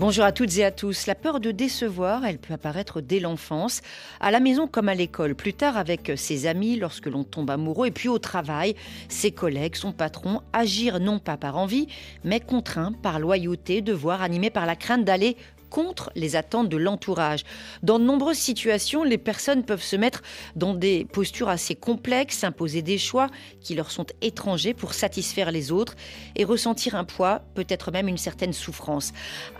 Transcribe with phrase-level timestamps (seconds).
[0.00, 1.06] Bonjour à toutes et à tous.
[1.06, 3.82] La peur de décevoir, elle peut apparaître dès l'enfance,
[4.18, 7.88] à la maison comme à l'école, plus tard avec ses amis lorsque l'on tombe amoureux,
[7.88, 8.74] et puis au travail,
[9.10, 11.86] ses collègues, son patron, agir non pas par envie,
[12.24, 15.36] mais contraint par loyauté, devoir, animé par la crainte d'aller
[15.70, 17.44] contre les attentes de l'entourage.
[17.82, 20.22] Dans de nombreuses situations, les personnes peuvent se mettre
[20.56, 23.28] dans des postures assez complexes, imposer des choix
[23.60, 25.94] qui leur sont étrangers pour satisfaire les autres
[26.36, 29.12] et ressentir un poids, peut-être même une certaine souffrance.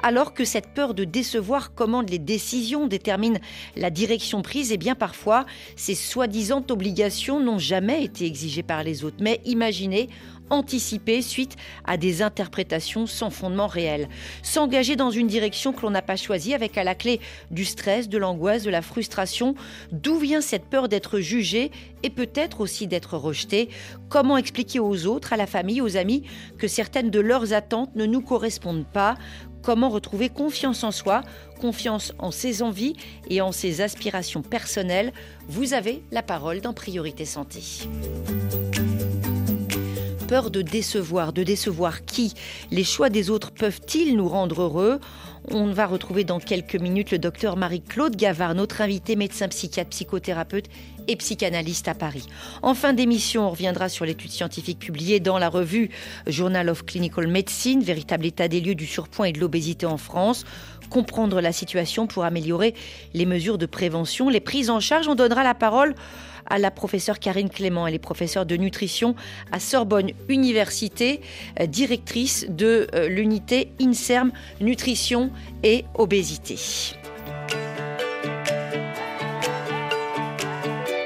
[0.02, 3.38] Alors que cette peur de décevoir commande les décisions, détermine
[3.76, 9.04] la direction prise, et bien parfois, ces soi-disant obligations n'ont jamais été exigées par les
[9.04, 9.18] autres.
[9.20, 10.08] Mais imaginez
[10.50, 14.08] anticiper suite à des interprétations sans fondement réel.
[14.42, 17.20] S'engager dans une direction que l'on n'a pas choisie avec à la clé
[17.50, 19.54] du stress, de l'angoisse, de la frustration.
[19.92, 21.70] D'où vient cette peur d'être jugé
[22.02, 23.68] et peut-être aussi d'être rejeté?
[24.08, 26.24] Comment expliquer aux autres, à la famille, aux amis
[26.58, 29.16] que certaines de leurs attentes ne nous correspondent pas?
[29.62, 31.22] Comment retrouver confiance en soi,
[31.60, 32.94] confiance en ses envies
[33.28, 35.12] et en ses aspirations personnelles?
[35.48, 37.60] Vous avez la parole dans Priorité Santé
[40.30, 41.32] peur de décevoir.
[41.32, 42.34] De décevoir qui
[42.70, 45.00] Les choix des autres peuvent-ils nous rendre heureux?
[45.50, 50.66] On va retrouver dans quelques minutes le docteur Marie-Claude Gavard, notre invité médecin psychiatre, psychothérapeute
[51.08, 52.28] et psychanalyste à Paris.
[52.62, 55.90] En fin d'émission, on reviendra sur l'étude scientifique publiée dans la revue
[56.28, 60.44] Journal of Clinical Medicine, véritable état des lieux du surpoids et de l'obésité en France
[60.90, 62.74] comprendre la situation pour améliorer
[63.14, 65.08] les mesures de prévention, les prises en charge.
[65.08, 65.94] On donnera la parole
[66.50, 67.86] à la professeure Karine Clément.
[67.86, 69.14] Elle est professeure de nutrition
[69.52, 71.22] à Sorbonne Université,
[71.60, 75.30] euh, directrice de euh, l'unité INSERM Nutrition
[75.62, 76.56] et Obésité.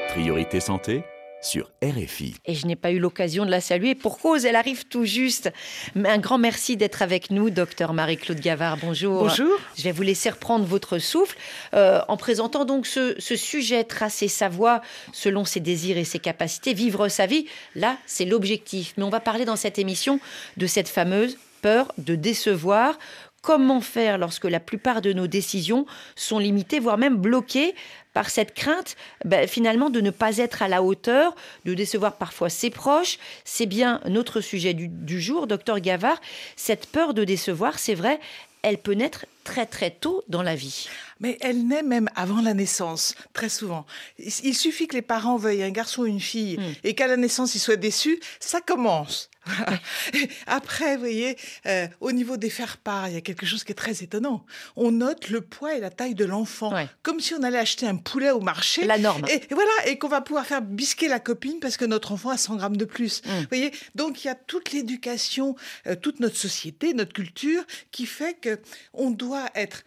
[0.09, 1.05] Priorité santé
[1.45, 2.35] sur RFI.
[2.47, 3.95] Et je n'ai pas eu l'occasion de la saluer.
[3.95, 5.53] Pour cause, elle arrive tout juste.
[5.95, 8.79] Un grand merci d'être avec nous, docteur Marie-Claude Gavard.
[8.79, 9.25] Bonjour.
[9.25, 9.59] Bonjour.
[9.77, 11.37] Je vais vous laisser reprendre votre souffle
[11.75, 14.81] euh, en présentant donc ce, ce, sujet, tracer sa voie
[15.13, 17.47] selon ses désirs et ses capacités, vivre sa vie.
[17.75, 18.95] Là, c'est l'objectif.
[18.97, 20.21] Mais on va parler dans cette émission
[20.57, 22.99] de cette fameuse peur de décevoir
[23.45, 25.85] comment faire lorsque la plupart de nos décisions
[26.17, 27.75] sont limitées, voire même bloquées?
[28.15, 31.35] Par cette crainte ben, finalement de ne pas être à la hauteur,
[31.67, 33.19] de décevoir parfois ses proches.
[33.45, 36.21] C'est bien notre sujet du, du jour, docteur Gavard.
[36.57, 38.19] Cette peur de décevoir, c'est vrai,
[38.63, 40.89] elle peut naître très très tôt dans la vie.
[41.21, 43.87] Mais elle naît même avant la naissance, très souvent.
[44.19, 46.73] Il suffit que les parents veuillent un garçon ou une fille mm.
[46.85, 49.31] et qu'à la naissance ils soient déçus, ça commence.
[50.47, 53.77] Après, vous voyez, euh, au niveau des faire-part, il y a quelque chose qui est
[53.77, 54.45] très étonnant.
[54.77, 56.89] On note le poids et la taille de l'enfant, ouais.
[57.03, 58.85] comme si on allait acheter un poulet au marché.
[58.87, 59.25] La norme.
[59.29, 62.31] Et, et voilà, et qu'on va pouvoir faire bisquer la copine parce que notre enfant
[62.31, 63.23] a 100 grammes de plus.
[63.25, 63.31] Mm.
[63.31, 65.57] Vous voyez, donc il y a toute l'éducation,
[65.87, 68.59] euh, toute notre société, notre culture, qui fait que
[68.93, 69.85] on doit être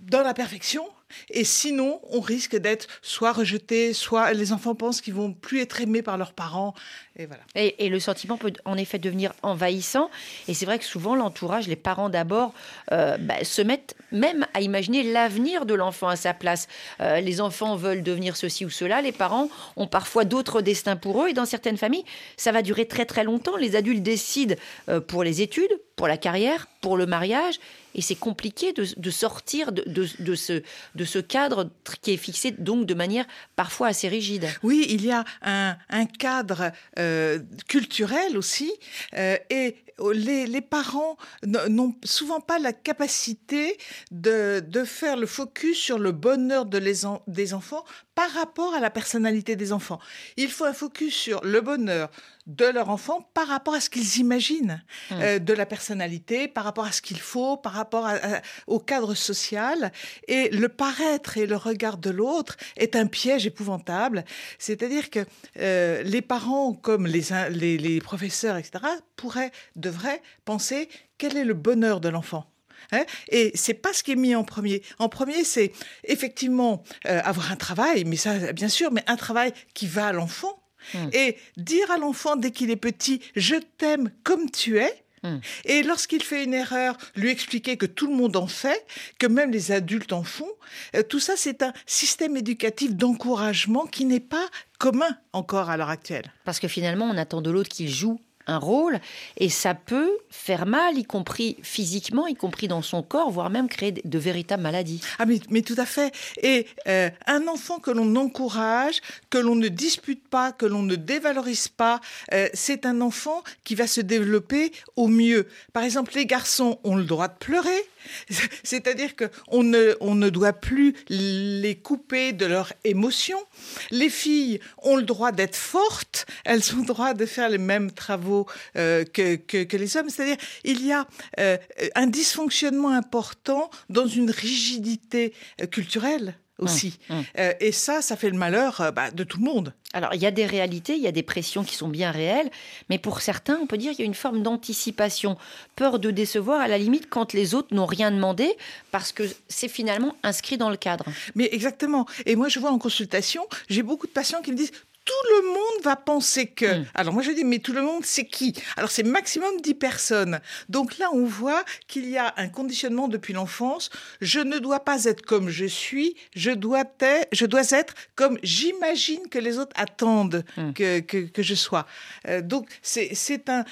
[0.00, 0.84] dans la perfection
[1.28, 5.80] et sinon, on risque d'être soit rejeté, soit les enfants pensent qu'ils vont plus être
[5.80, 6.74] aimés par leurs parents.
[7.16, 7.42] Et voilà.
[7.54, 10.10] Et, et le sentiment peut en effet devenir envahissant.
[10.48, 12.52] Et c'est vrai que souvent, l'entourage, les parents d'abord,
[12.92, 16.68] euh, bah, se mettent même à imaginer l'avenir de l'enfant à sa place.
[17.00, 19.02] Euh, les enfants veulent devenir ceci ou cela.
[19.02, 21.28] Les parents ont parfois d'autres destins pour eux.
[21.28, 22.04] Et dans certaines familles,
[22.36, 23.56] ça va durer très très longtemps.
[23.56, 24.54] Les adultes décident
[24.88, 27.58] euh, pour les études, pour la carrière, pour le mariage.
[27.94, 30.62] Et c'est compliqué de, sortir de, de, de, ce,
[30.94, 31.70] de ce cadre
[32.02, 34.48] qui est fixé donc de manière parfois assez rigide.
[34.62, 38.72] Oui, il y a un, un cadre euh, culturel aussi.
[39.14, 39.76] Euh, et
[40.12, 43.76] les, les parents n'ont souvent pas la capacité
[44.10, 47.84] de, de, faire le focus sur le bonheur de les en, des enfants
[48.14, 49.98] par rapport à la personnalité des enfants.
[50.36, 52.10] Il faut un focus sur le bonheur
[52.46, 55.14] de leur enfant par rapport à ce qu'ils imaginent mmh.
[55.14, 58.80] euh, de la personnalité, par rapport à ce qu'il faut, par rapport à, à, au
[58.80, 59.92] cadre social.
[60.26, 64.24] Et le paraître et le regard de l'autre est un piège épouvantable.
[64.58, 65.20] C'est-à-dire que
[65.58, 68.84] euh, les parents, comme les, les, les professeurs, etc.,
[69.16, 69.52] pourraient,
[69.90, 70.88] devraient penser
[71.18, 72.46] quel est le bonheur de l'enfant.
[72.92, 74.82] Hein et c'est pas ce qui est mis en premier.
[74.98, 75.72] En premier, c'est
[76.04, 80.12] effectivement euh, avoir un travail, mais ça, bien sûr, mais un travail qui va à
[80.12, 80.62] l'enfant.
[80.94, 81.08] Mmh.
[81.12, 85.38] Et dire à l'enfant dès qu'il est petit, je t'aime comme tu es, Hmm.
[85.66, 88.86] Et lorsqu'il fait une erreur, lui expliquer que tout le monde en fait,
[89.18, 90.50] que même les adultes en font,
[90.96, 94.46] euh, tout ça, c'est un système éducatif d'encouragement qui n'est pas
[94.78, 96.32] commun encore à l'heure actuelle.
[96.44, 98.18] Parce que finalement, on attend de l'autre qu'il joue
[98.50, 99.00] un rôle
[99.36, 103.68] et ça peut faire mal, y compris physiquement, y compris dans son corps, voire même
[103.68, 105.00] créer de véritables maladies.
[105.18, 106.12] Ah mais, tout à fait.
[106.42, 109.00] Et euh, un enfant que l'on encourage,
[109.30, 112.00] que l'on ne dispute pas, que l'on ne dévalorise pas,
[112.32, 115.46] euh, c'est un enfant qui va se développer au mieux.
[115.72, 117.84] Par exemple, les garçons ont le droit de pleurer,
[118.62, 123.42] c'est-à-dire qu'on ne, on ne doit plus les couper de leurs émotions.
[123.90, 127.90] Les filles ont le droit d'être fortes, elles ont le droit de faire les mêmes
[127.92, 128.39] travaux
[128.76, 130.10] euh, que, que, les hommes.
[130.10, 131.06] C'est-à-dire il y a
[131.38, 131.56] euh,
[131.94, 136.98] un dysfonctionnement important dans une rigidité euh, culturelle aussi.
[137.08, 137.22] Mmh, mmh.
[137.38, 139.74] Euh, et ça, ça fait le malheur euh, bah, de tout le monde.
[139.92, 142.50] Alors, il y a des réalités, il y a des pressions qui sont bien réelles,
[142.88, 145.36] mais pour certains, on peut dire qu'il y a une forme d'anticipation,
[145.74, 148.56] peur de décevoir, à la limite, quand les autres n'ont rien demandé,
[148.92, 151.04] parce que c'est finalement inscrit dans le cadre.
[151.34, 152.06] Mais exactement.
[152.26, 154.72] Et moi, je vois en consultation, j'ai beaucoup de patients qui me disent
[155.04, 156.80] tout le monde va penser que.
[156.80, 156.84] Hmm.
[156.94, 158.54] Alors moi je dis, mais tout le monde, c'est qui?
[158.76, 160.40] Alors c'est maximum 10 personnes.
[160.68, 163.90] Donc là, on voit qu'il y a un conditionnement depuis l'enfance.
[164.20, 168.38] Je ne dois pas être comme je suis, je dois, être, je dois être comme
[168.42, 170.72] j'imagine que les autres attendent hmm.
[170.72, 171.86] que, que, je sois.
[172.28, 173.64] Euh, donc c'est un,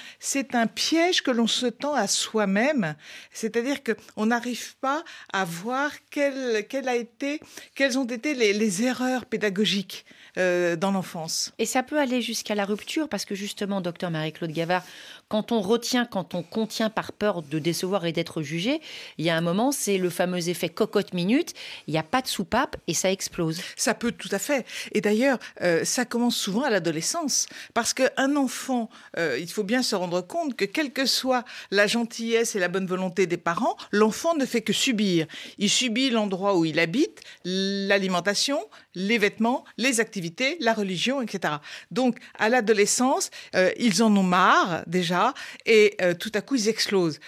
[0.53, 2.95] un piège que l'on se tend à soi-même.
[3.31, 7.39] C'est-à-dire qu'on n'arrive pas à voir quelle, quelle a été,
[7.75, 10.05] quelles ont été les, les erreurs pédagogiques
[10.39, 11.51] euh, dans l'enfance.
[11.59, 14.83] Et ça peut aller jusqu'à la rupture parce que justement, docteur Marie-Claude Gavard,
[15.29, 18.81] quand on retient, quand on contient par peur de décevoir et d'être jugé,
[19.19, 21.53] il y a un moment, c'est le fameux effet cocotte minute.
[21.87, 23.61] Il n'y a pas de soupape et ça explose.
[23.75, 24.65] Ça peut tout à fait.
[24.91, 29.83] Et d'ailleurs, euh, ça commence souvent à l'adolescence parce qu'un enfant, euh, il faut bien
[29.83, 33.77] se rendre compte que quelle que soit la gentillesse et la bonne volonté des parents,
[33.91, 35.27] l'enfant ne fait que subir.
[35.59, 38.59] Il subit l'endroit où il habite, l'alimentation,
[38.95, 41.53] les vêtements, les activités, la religion, etc.
[41.91, 45.18] Donc, à l'adolescence, euh, ils en ont marre déjà
[45.65, 47.19] et euh, tout à coup, ils explosent.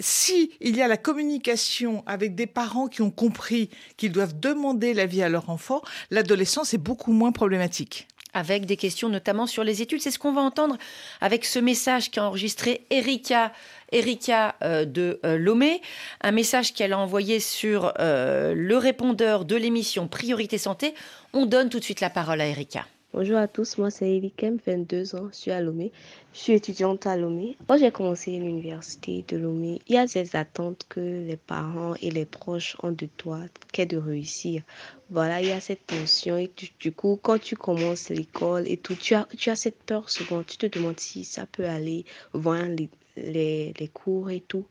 [0.00, 4.94] Si il y a la communication avec des parents qui ont compris qu'ils doivent demander
[4.94, 9.82] l'avis à leur enfant, l'adolescence est beaucoup moins problématique avec des questions notamment sur les
[9.82, 10.00] études.
[10.00, 10.78] C'est ce qu'on va entendre
[11.20, 13.52] avec ce message qu'a enregistré Erika,
[13.92, 15.82] Erika euh, de euh, Lomé,
[16.22, 20.94] un message qu'elle a envoyé sur le répondeur de l'émission Priorité Santé.
[21.34, 22.86] On donne tout de suite la parole à Erika.
[23.14, 25.92] Bonjour à tous, moi c'est Erika, 22 ans, je suis à Lomé.
[26.32, 27.58] Je suis étudiante à Lomé.
[27.68, 32.10] Quand j'ai commencé l'université de Lomé, il y a ces attentes que les parents et
[32.10, 34.62] les proches ont de toi, qu'est de réussir.
[35.10, 36.50] Voilà, il y a cette tension et
[36.80, 40.42] du coup, quand tu commences l'école et tout, tu as, tu as cette peur souvent.
[40.42, 42.88] Tu te demandes si ça peut aller, voir les,
[43.18, 44.64] les, les cours et tout.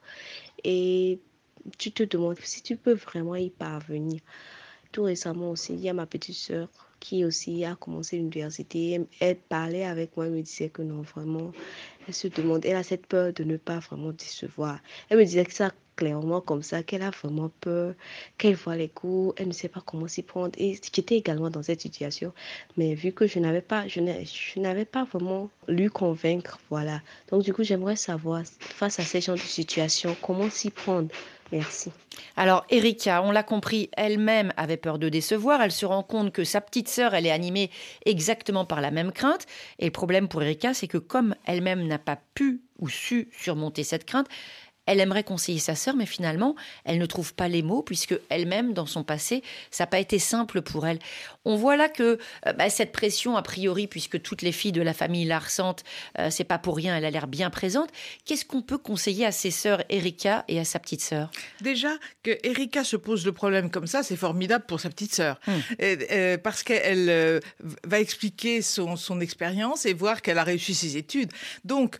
[0.63, 1.19] Et
[1.77, 4.19] tu te demandes si tu peux vraiment y parvenir.
[4.91, 6.69] Tout récemment aussi, il y a ma petite sœur
[7.01, 11.51] qui aussi a commencé l'université, elle parlait avec moi, elle me disait que non, vraiment,
[12.07, 14.79] elle se demande, elle a cette peur de ne pas vraiment décevoir.
[15.09, 17.93] Elle me disait que ça clairement comme ça, qu'elle a vraiment peur,
[18.37, 20.53] qu'elle voit les cours, elle ne sait pas comment s'y prendre.
[20.57, 22.33] Et j'étais également dans cette situation,
[22.77, 23.99] mais vu que je n'avais pas, je
[24.59, 27.01] n'avais pas vraiment lu convaincre, voilà.
[27.29, 31.09] Donc du coup, j'aimerais savoir, face à ces genres de situations, comment s'y prendre?
[31.51, 31.91] Merci.
[32.37, 35.61] Alors, Erika, on l'a compris, elle-même avait peur de décevoir.
[35.61, 37.69] Elle se rend compte que sa petite sœur, elle est animée
[38.05, 39.45] exactement par la même crainte.
[39.79, 43.83] Et le problème pour Erika, c'est que comme elle-même n'a pas pu ou su surmonter
[43.83, 44.27] cette crainte,
[44.85, 48.73] elle aimerait conseiller sa sœur, mais finalement, elle ne trouve pas les mots, puisque elle-même,
[48.73, 50.99] dans son passé, ça n'a pas été simple pour elle.
[51.45, 54.81] On voit là que euh, bah, cette pression, a priori, puisque toutes les filles de
[54.81, 55.83] la famille la ressentent,
[56.19, 57.89] euh, c'est pas pour rien, elle a l'air bien présente.
[58.25, 61.29] Qu'est-ce qu'on peut conseiller à ses sœurs Erika et à sa petite sœur?
[61.61, 61.91] Déjà,
[62.23, 65.39] que Erika se pose le problème comme ça, c'est formidable pour sa petite sœur.
[65.45, 65.51] Hmm.
[65.81, 67.41] Euh, parce qu'elle
[67.83, 71.31] va expliquer son, son expérience et voir qu'elle a réussi ses études.
[71.65, 71.97] Donc,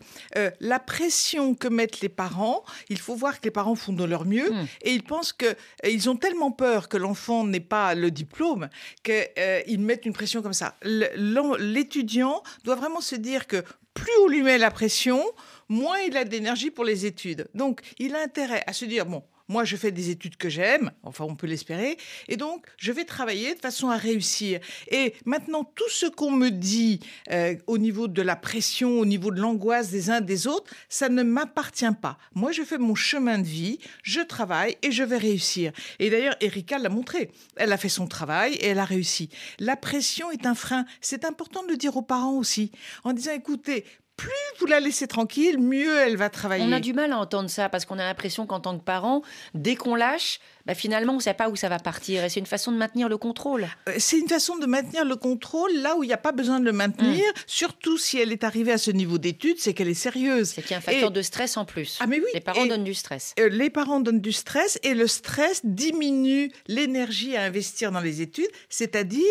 [0.60, 4.24] la pression que mettent les parents, il faut voir que les parents font de leur
[4.24, 4.66] mieux hmm.
[4.82, 8.68] et ils pensent que ils ont tellement peur que l'enfant n'ait pas le diplôme
[9.02, 10.76] qu'ils euh, mettent une pression comme ça.
[10.82, 13.62] L'étudiant doit vraiment se dire que
[13.94, 15.22] plus on lui met la pression,
[15.68, 17.48] moins il a d'énergie pour les études.
[17.54, 20.90] Donc, il a intérêt à se dire, bon, moi, je fais des études que j'aime,
[21.02, 24.60] enfin, on peut l'espérer, et donc, je vais travailler de façon à réussir.
[24.90, 29.30] Et maintenant, tout ce qu'on me dit euh, au niveau de la pression, au niveau
[29.30, 32.16] de l'angoisse des uns des autres, ça ne m'appartient pas.
[32.34, 35.72] Moi, je fais mon chemin de vie, je travaille et je vais réussir.
[35.98, 37.30] Et d'ailleurs, Erika l'a montré.
[37.56, 39.28] Elle a fait son travail et elle a réussi.
[39.58, 40.86] La pression est un frein.
[41.02, 42.72] C'est important de le dire aux parents aussi,
[43.04, 43.84] en disant, écoutez,
[44.22, 46.64] plus vous la laissez tranquille, mieux elle va travailler.
[46.64, 49.22] On a du mal à entendre ça parce qu'on a l'impression qu'en tant que parent,
[49.54, 52.22] dès qu'on lâche, bah finalement, on ne sait pas où ça va partir.
[52.22, 53.66] Et c'est une façon de maintenir le contrôle.
[53.88, 56.60] Euh, c'est une façon de maintenir le contrôle là où il n'y a pas besoin
[56.60, 57.40] de le maintenir, mm.
[57.48, 60.50] surtout si elle est arrivée à ce niveau d'études, c'est qu'elle est sérieuse.
[60.50, 61.98] C'est qu'il y a un facteur de stress en plus.
[62.00, 62.26] Ah mais oui.
[62.32, 63.34] Les parents donnent du stress.
[63.40, 68.20] Euh, les parents donnent du stress et le stress diminue l'énergie à investir dans les
[68.20, 69.24] études, c'est-à-dire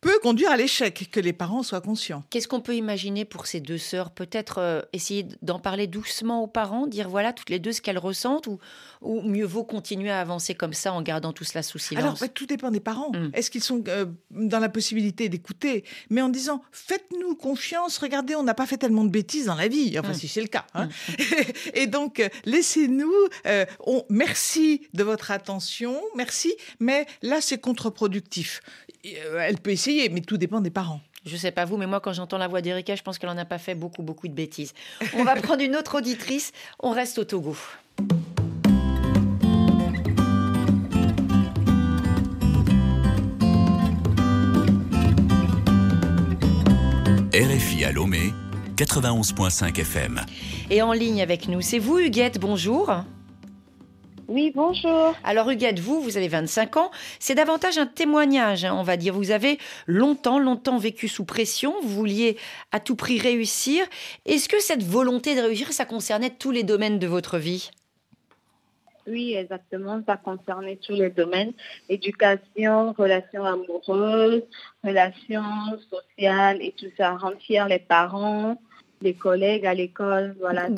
[0.00, 2.24] peut conduire à l'échec, que les parents soient conscients.
[2.30, 4.10] Qu'est-ce qu'on peut imaginer pour ces deux sœurs?
[4.10, 7.98] Peut-être euh, essayer d'en parler doucement aux parents, dire voilà toutes les deux ce qu'elles
[7.98, 8.58] ressentent, ou,
[9.02, 12.04] ou, mieux vaut continuer à avancer comme ça en gardant tout cela sous silence?
[12.04, 13.12] Alors, bah, tout dépend des parents.
[13.14, 13.30] Hum.
[13.34, 15.84] Est-ce qu'ils sont euh, dans la possibilité d'écouter?
[16.08, 19.68] Mais en disant faites-nous confiance, regardez, on n'a pas fait tellement de bêtises dans la
[19.68, 20.14] vie, enfin hum.
[20.14, 20.66] si c'est le cas.
[20.74, 20.84] Hein.
[20.84, 21.16] Hum.
[21.74, 23.12] Et donc, laissez-nous,
[23.46, 23.66] euh,
[24.08, 28.62] merci de votre attention, merci, mais là c'est contre-productif.
[29.04, 31.00] Elle peut essayer mais tout dépend des parents.
[31.26, 33.36] Je sais pas vous, mais moi, quand j'entends la voix d'Erika, je pense qu'elle n'en
[33.36, 34.72] a pas fait beaucoup, beaucoup de bêtises.
[35.14, 36.52] On va prendre une autre auditrice.
[36.78, 37.56] On reste au Togo.
[47.34, 48.32] RFI à Lomé,
[48.76, 50.20] 91.5 FM.
[50.70, 52.92] Et en ligne avec nous, c'est vous, Huguette, bonjour.
[54.30, 55.12] Oui, bonjour.
[55.24, 56.92] Alors Huguette, vous, vous avez 25 ans.
[57.18, 59.12] C'est davantage un témoignage, hein, on va dire.
[59.12, 59.58] Vous avez
[59.88, 61.74] longtemps, longtemps vécu sous pression.
[61.82, 62.36] Vous vouliez
[62.70, 63.84] à tout prix réussir.
[64.26, 67.72] Est-ce que cette volonté de réussir, ça concernait tous les domaines de votre vie?
[69.08, 70.00] Oui, exactement.
[70.06, 71.52] Ça concernait tous les domaines.
[71.88, 74.44] Éducation, relations amoureuses,
[74.84, 75.42] relations
[75.90, 77.16] sociales et tout ça.
[77.16, 78.56] Remplir les parents,
[79.02, 80.36] les collègues à l'école.
[80.40, 80.68] Voilà,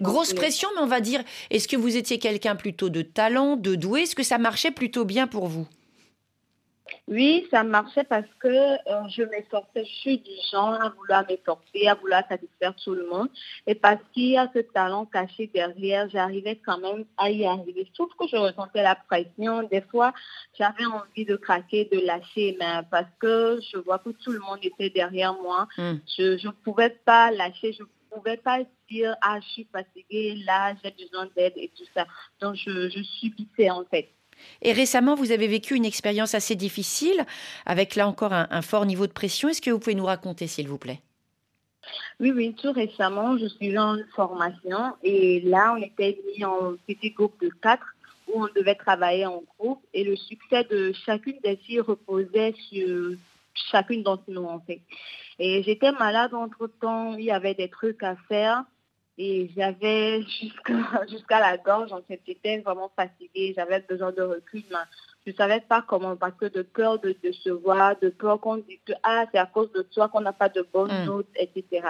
[0.00, 3.74] grosse pression, mais on va dire, est-ce que vous étiez quelqu'un plutôt de talent, de
[3.74, 4.02] doué?
[4.02, 5.66] Est-ce que ça marchait plutôt bien pour vous?
[7.08, 11.86] Oui, ça marchait parce que euh, je m'efforçais, je suis du genre à vouloir m'efforcer,
[11.86, 13.28] à vouloir satisfaire tout le monde.
[13.66, 17.88] Et parce qu'il y a ce talent caché derrière, j'arrivais quand même à y arriver.
[17.94, 19.62] Sauf que je ressentais la pression.
[19.64, 20.12] Des fois,
[20.58, 24.58] j'avais envie de craquer, de lâcher, mais parce que je vois que tout le monde
[24.62, 25.68] était derrière moi.
[25.78, 25.96] Hmm.
[26.16, 28.58] Je ne pouvais pas lâcher, je ne pouvais pas
[28.90, 32.06] dire, ah, je suis fatiguée, là, j'ai besoin d'aide et tout ça.
[32.40, 34.10] Donc, je, je subissais en fait.
[34.62, 37.24] Et récemment, vous avez vécu une expérience assez difficile,
[37.64, 39.48] avec là encore un, fort niveau de pression.
[39.48, 41.00] Est-ce que vous pouvez nous raconter, s'il vous plaît?
[42.18, 44.94] Oui, oui, tout récemment, je suis en formation.
[45.02, 47.86] Et là, on était mis en petit groupe de quatre
[48.28, 49.82] où on devait travailler en groupe.
[49.94, 53.16] Et le succès de chacune des filles reposait sur
[53.54, 54.80] chacune d'entre nous, en fait.
[55.38, 58.64] Et j'étais malade entre-temps, il y avait des trucs à faire
[59.18, 60.22] et j'avais
[61.08, 64.76] jusqu'à la gorge, en fait, j'étais vraiment fatiguée, j'avais besoin de recul, mais
[65.24, 68.40] je ne savais pas comment, parce que de peur de, de se voir, de peur
[68.40, 71.06] qu'on dise que ah, c'est à cause de toi qu'on n'a pas de bonnes mm.
[71.06, 71.88] notes, etc.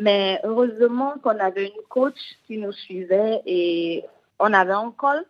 [0.00, 4.04] Mais heureusement qu'on avait une coach qui nous suivait et
[4.38, 5.24] on avait un call.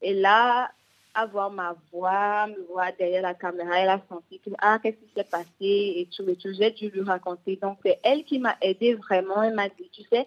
[0.00, 0.70] Et là,
[1.14, 5.12] avoir ma voix, me voir derrière la caméra, elle a senti que, ah, qu'est-ce qui
[5.14, 6.52] s'est passé et tout, et tout.
[6.52, 7.56] J'ai dû lui raconter.
[7.56, 9.42] Donc, c'est elle qui m'a aidé vraiment.
[9.42, 10.26] Elle m'a dit, tu sais,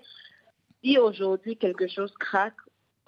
[0.84, 2.54] si aujourd'hui quelque chose craque,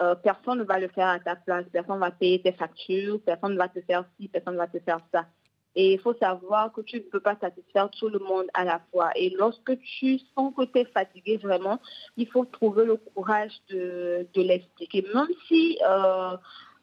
[0.00, 1.64] euh, personne ne va le faire à ta place.
[1.72, 4.68] Personne ne va payer tes factures, personne ne va te faire ci, personne ne va
[4.68, 5.26] te faire ça.
[5.74, 8.80] Et il faut savoir que tu ne peux pas satisfaire tout le monde à la
[8.90, 9.10] fois.
[9.14, 11.78] Et lorsque tu sens que tu es fatigué vraiment,
[12.16, 15.06] il faut trouver le courage de, de l'expliquer.
[15.14, 16.36] Même si euh,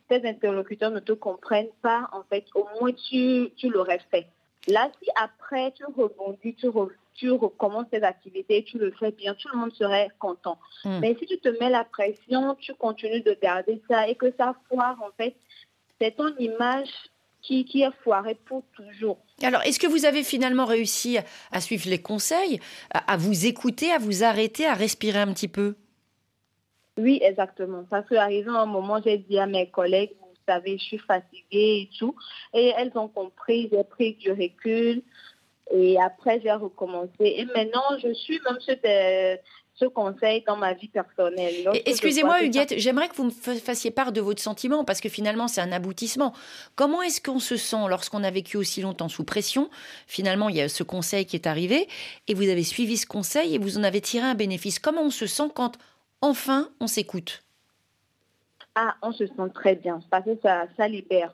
[0.08, 4.28] tes interlocuteurs ne te comprennent pas, en fait, au moins tu, tu l'aurais fait.
[4.68, 6.68] Là, si après tu rebondis, tu,
[7.14, 10.58] tu recommences tes activités, tu le fais bien, tout le monde serait content.
[10.84, 11.00] Hmm.
[11.00, 14.56] Mais si tu te mets la pression, tu continues de garder ça et que ça
[14.70, 15.36] foire, en fait,
[16.00, 16.90] c'est ton image
[17.42, 19.18] qui, qui est foirée pour toujours.
[19.44, 21.18] Alors, est-ce que vous avez finalement réussi
[21.52, 22.60] à suivre les conseils,
[22.92, 25.76] à, vous écouter, à vous arrêter, à respirer un petit peu?
[26.98, 27.86] Oui, exactement.
[27.90, 31.44] Parce qu'arrivé un moment, j'ai dit à mes collègues, vous savez, je suis fatiguée
[31.82, 32.16] et tout.
[32.54, 35.02] Et elles ont compris, j'ai pris du recul.
[35.74, 37.10] Et après, j'ai recommencé.
[37.20, 41.70] Et maintenant, je suis même ce, conseil dans ma vie personnelle.
[41.86, 45.62] Excusez-moi, Huguette, j'aimerais que vous me fassiez part de votre sentiment, parce que finalement, c'est
[45.62, 46.34] un aboutissement.
[46.76, 49.70] Comment est-ce qu'on se sent lorsqu'on a vécu aussi longtemps sous pression?
[50.08, 51.90] Finalement, il y a ce conseil qui est arrivé,
[52.28, 54.80] et vous avez suivi ce conseil, et vous en avez tiré un bénéfice.
[54.80, 55.78] Comment on se sent quand,
[56.26, 57.44] enfin, on s'écoute
[58.74, 61.34] Ah, on se sent très bien, parce que ça, ça libère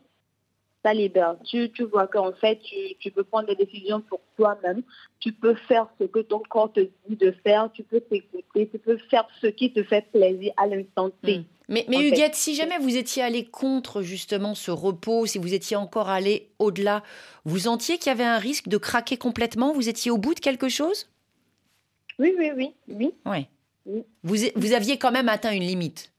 [0.83, 1.35] ça libère.
[1.45, 4.81] Tu, tu vois qu'en fait, tu, tu, peux prendre des décisions pour toi-même.
[5.19, 7.69] Tu peux faire ce que ton corps te dit de faire.
[7.73, 8.69] Tu peux t'écouter.
[8.69, 11.39] Tu peux faire ce qui te fait plaisir à l'instant T.
[11.39, 11.43] Hmm.
[11.69, 15.77] Mais, mais Huguette, si jamais vous étiez allé contre justement ce repos, si vous étiez
[15.77, 17.01] encore allé au-delà,
[17.45, 19.71] vous sentiez qu'il y avait un risque de craquer complètement?
[19.71, 21.07] Vous étiez au bout de quelque chose?
[22.19, 23.13] Oui, oui, oui, oui.
[23.25, 23.47] Ouais.
[23.85, 24.03] Oui.
[24.23, 26.11] Vous, vous aviez quand même atteint une limite.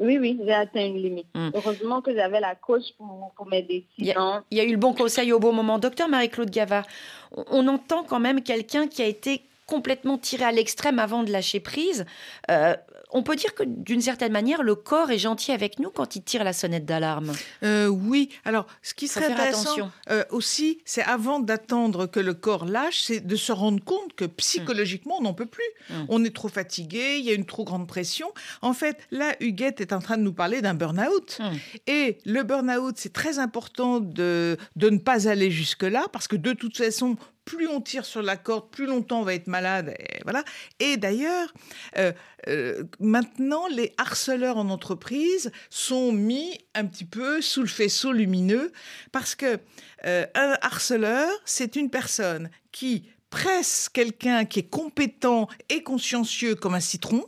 [0.00, 1.26] Oui, oui, j'ai atteint une limite.
[1.34, 1.50] Mm.
[1.54, 3.84] Heureusement que j'avais la coach pour, pour m'aider.
[3.98, 5.78] Il y a eu le bon conseil au bon moment.
[5.78, 6.86] Docteur Marie-Claude Gavard,
[7.32, 11.30] on, on entend quand même quelqu'un qui a été complètement tiré à l'extrême avant de
[11.30, 12.06] lâcher prise.
[12.50, 12.74] Euh,
[13.10, 16.22] on peut dire que d'une certaine manière, le corps est gentil avec nous quand il
[16.22, 17.32] tire la sonnette d'alarme.
[17.62, 22.64] Euh, oui, alors ce qui serait intéressant euh, aussi, c'est avant d'attendre que le corps
[22.64, 25.64] lâche, c'est de se rendre compte que psychologiquement, on n'en peut plus.
[25.90, 25.94] Mm.
[26.08, 28.28] On est trop fatigué, il y a une trop grande pression.
[28.62, 31.38] En fait, là, Huguette est en train de nous parler d'un burn-out.
[31.40, 31.44] Mm.
[31.86, 36.52] Et le burn-out, c'est très important de, de ne pas aller jusque-là, parce que de
[36.52, 37.16] toute façon,
[37.48, 39.94] plus on tire sur la corde, plus longtemps on va être malade.
[39.98, 40.44] Et, voilà.
[40.80, 41.54] et d'ailleurs,
[41.96, 42.12] euh,
[42.46, 48.70] euh, maintenant, les harceleurs en entreprise sont mis un petit peu sous le faisceau lumineux,
[49.12, 49.58] parce que
[50.04, 56.74] euh, un harceleur, c'est une personne qui presse quelqu'un qui est compétent et consciencieux comme
[56.74, 57.24] un citron,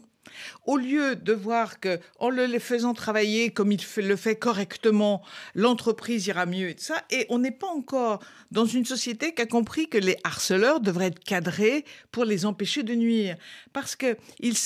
[0.71, 5.21] au lieu de voir que en le faisant travailler comme il le fait correctement,
[5.57, 7.03] l'entreprise ira mieux et tout ça.
[7.11, 8.21] Et on n'est pas encore
[8.53, 12.85] dans une société qui a compris que les harceleurs devraient être cadrés pour les empêcher
[12.85, 13.37] de nuire,
[13.73, 14.57] parce que ils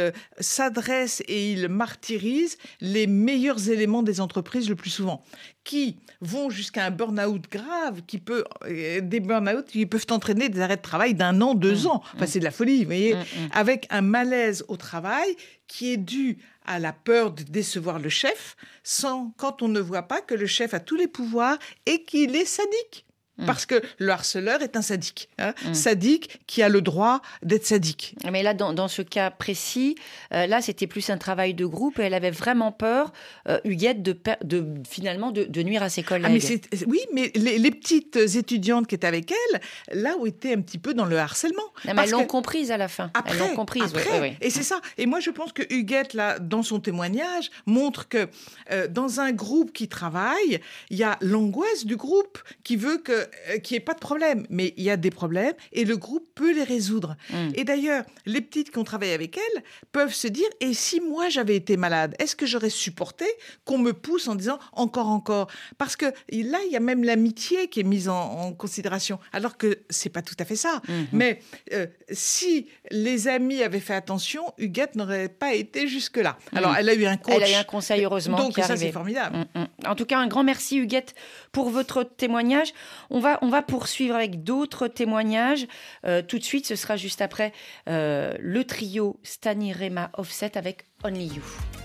[0.00, 5.22] euh, s'adressent et ils martyrisent les meilleurs éléments des entreprises le plus souvent,
[5.62, 10.60] qui vont jusqu'à un burn-out grave, qui peut euh, des burn-out qui peuvent entraîner des
[10.60, 12.02] arrêts de travail d'un an, deux ans.
[12.14, 13.48] Enfin, c'est de la folie, vous voyez Mm, mm.
[13.52, 18.56] avec un malaise au travail qui est dû à la peur de décevoir le chef,
[18.82, 22.36] sans quand on ne voit pas que le chef a tous les pouvoirs et qu'il
[22.36, 23.06] est sadique.
[23.38, 23.46] Mm.
[23.46, 25.28] Parce que le harceleur est un sadique.
[25.38, 25.54] hein.
[25.72, 28.14] Sadique qui a le droit d'être sadique.
[28.30, 29.96] Mais là, dans, dans ce cas précis,
[30.32, 33.12] euh, là, c'était plus un travail de groupe et elle avait vraiment peur,
[33.48, 36.26] euh, Huguette, de, de finalement de, de nuire à ses collègues.
[36.26, 36.48] Ah,
[36.78, 39.60] mais oui, mais les, les petites étudiantes qui étaient avec elle,
[40.00, 41.62] là où étaient un petit peu dans le harcèlement.
[41.86, 43.10] Non, mais elles l'ont comprise à la fin.
[43.14, 43.92] Après, elles l'ont comprise.
[43.94, 44.36] oui, après.
[44.40, 44.80] Et c'est ça.
[44.96, 48.28] Et moi, je pense que Huguette, là, dans son témoignage, montre que
[48.70, 50.60] euh, dans un groupe qui travaille,
[50.90, 54.00] il y a l'angoisse du groupe qui veut que euh, qu'il n'y ait pas de
[54.00, 54.46] problème.
[54.50, 57.16] Mais il y a des problèmes et le groupe peut les résoudre.
[57.30, 57.48] Mm.
[57.54, 61.28] Et d'ailleurs, les petites qui ont travaillé avec elle peuvent se dire et si moi
[61.28, 63.26] j'avais été malade, est-ce que j'aurais supporté
[63.64, 65.50] qu'on me pousse en disant encore, encore?
[65.78, 69.56] Parce que là, il y a même l'amitié qui est mise en, en considération, alors
[69.56, 70.80] que c'est pas tout à fait ça.
[70.88, 71.06] Mhm.
[71.12, 71.40] Mais
[71.72, 76.36] euh, si les amis avaient fait attention, Huguette n'aurait pas été jusque-là.
[76.54, 77.34] Alors, elle a eu un coach.
[77.36, 78.38] Elle a eu un conseil, heureusement.
[78.38, 79.46] Donc, ça, c'est formidable.
[79.86, 81.14] En tout cas, un grand merci Huguette
[81.54, 82.74] pour votre témoignage.
[83.08, 85.66] On va, poursuivre avec d'autres témoignages.
[86.04, 87.52] Euh, tout de suite, ce sera juste après
[87.88, 91.83] euh, le trio Stani Rema Offset avec Only You.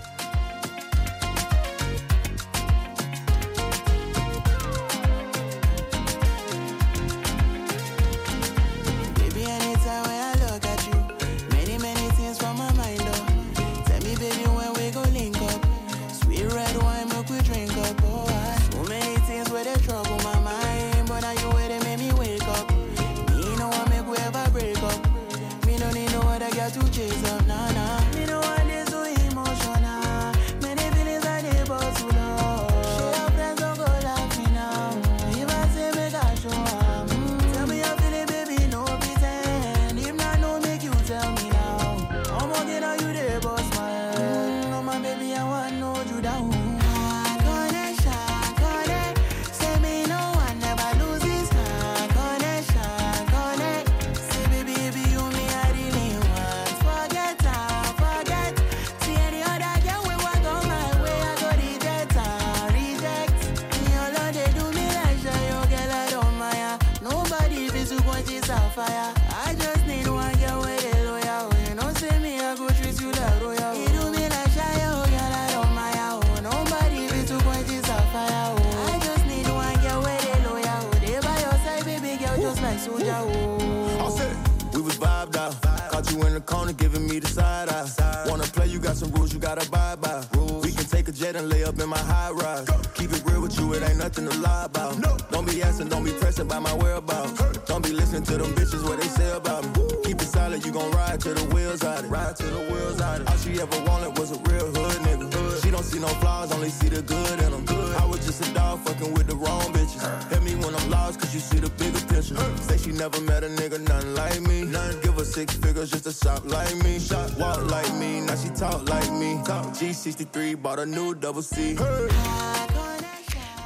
[120.62, 121.76] Bought a new double C.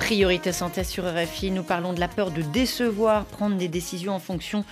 [0.05, 4.19] Priorité santé sur RFI, nous parlons de la peur de décevoir, prendre des décisions en
[4.19, 4.63] fonction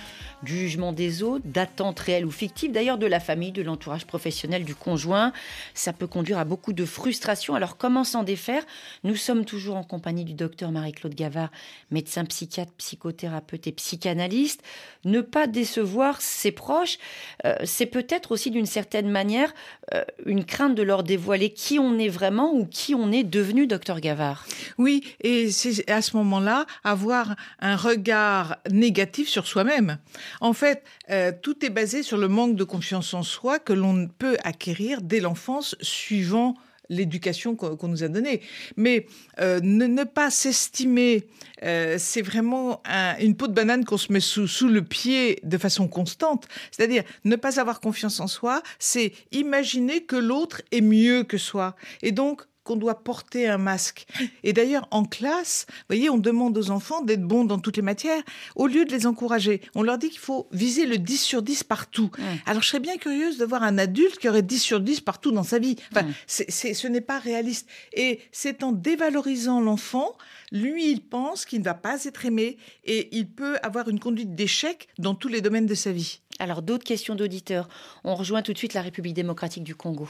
[0.43, 4.65] du jugement des autres, d'attentes réelles ou fictives, d'ailleurs de la famille, de l'entourage professionnel,
[4.65, 5.31] du conjoint.
[5.73, 7.55] Ça peut conduire à beaucoup de frustration.
[7.55, 8.63] Alors comment s'en défaire?
[9.03, 11.49] Nous sommes toujours en compagnie du docteur Marie-Claude Gavard,
[11.91, 14.61] médecin psychiatre, psychothérapeute et psychanalyste.
[15.05, 16.97] Ne pas décevoir ses proches,
[17.45, 19.53] euh, c'est peut-être aussi d'une certaine manière
[19.93, 23.67] euh, une crainte de leur dévoiler qui on est vraiment ou qui on est devenu,
[23.67, 24.45] docteur Gavard.
[24.77, 29.97] Oui, et c'est à ce moment-là avoir un regard négatif sur soi-même.
[30.41, 34.07] En fait, euh, tout est basé sur le manque de confiance en soi que l'on
[34.07, 36.55] peut acquérir dès l'enfance suivant
[36.89, 38.41] l'éducation qu'on nous a donnée.
[38.75, 39.07] Mais
[39.39, 41.25] euh, ne, pas s'estimer,
[41.63, 42.83] euh, c'est vraiment
[43.19, 46.47] une peau de banane qu'on se met sous, sous, le pied de façon constante.
[46.71, 51.75] C'est-à-dire ne pas avoir confiance en soi, c'est imaginer que l'autre est mieux que soi.
[52.01, 54.05] Et donc qu'on doit porter un masque.
[54.43, 57.83] Et d'ailleurs, en classe, vous voyez, on demande aux enfants d'être bons dans toutes les
[57.83, 58.21] matières.
[58.55, 61.63] Au lieu de les encourager, on leur dit qu'il faut viser le 10 sur 10
[61.63, 62.11] partout.
[62.45, 65.31] Alors, je serais bien curieuse de voir un adulte qui aurait 10 sur 10 partout
[65.31, 65.75] dans sa vie.
[65.91, 67.67] Enfin, ce n'est pas réaliste.
[67.93, 70.17] Et c'est en dévalorisant l'enfant,
[70.51, 74.35] lui, il pense qu'il ne va pas être aimé et il peut avoir une conduite
[74.35, 76.19] d'échec dans tous les domaines de sa vie.
[76.39, 77.67] Alors, d'autres questions d'auditeurs.
[78.03, 80.07] On rejoint tout de suite la République démocratique du Congo.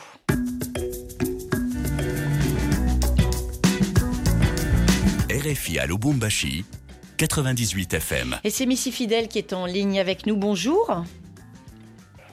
[5.33, 6.63] RFI à Lubumbashi,
[7.17, 8.35] 98 FM.
[8.43, 10.35] Et c'est Missy Fidèle qui est en ligne avec nous.
[10.35, 11.03] Bonjour.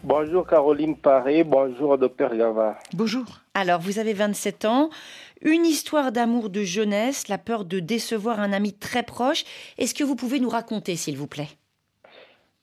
[0.05, 2.77] Bonjour Caroline Paré, bonjour docteur Gava.
[2.93, 3.25] Bonjour.
[3.55, 4.91] Alors, vous avez 27 ans,
[5.41, 9.45] une histoire d'amour de jeunesse, la peur de décevoir un ami très proche.
[9.79, 11.49] Est-ce que vous pouvez nous raconter, s'il vous plaît?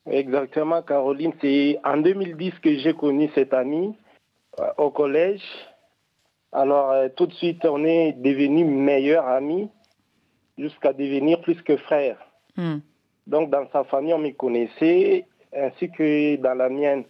[0.08, 1.34] Exactement, Caroline.
[1.42, 3.96] C'est en 2010 que j'ai connu cet ami
[4.60, 5.42] euh, au collège.
[6.52, 9.68] Alors, euh, tout de suite, on est devenus meilleurs amis
[10.58, 12.18] jusqu'à devenir plus que frère.
[12.56, 12.78] Hmm.
[13.28, 17.04] Donc dans sa famille, on me connaissait, ainsi que dans la mienne.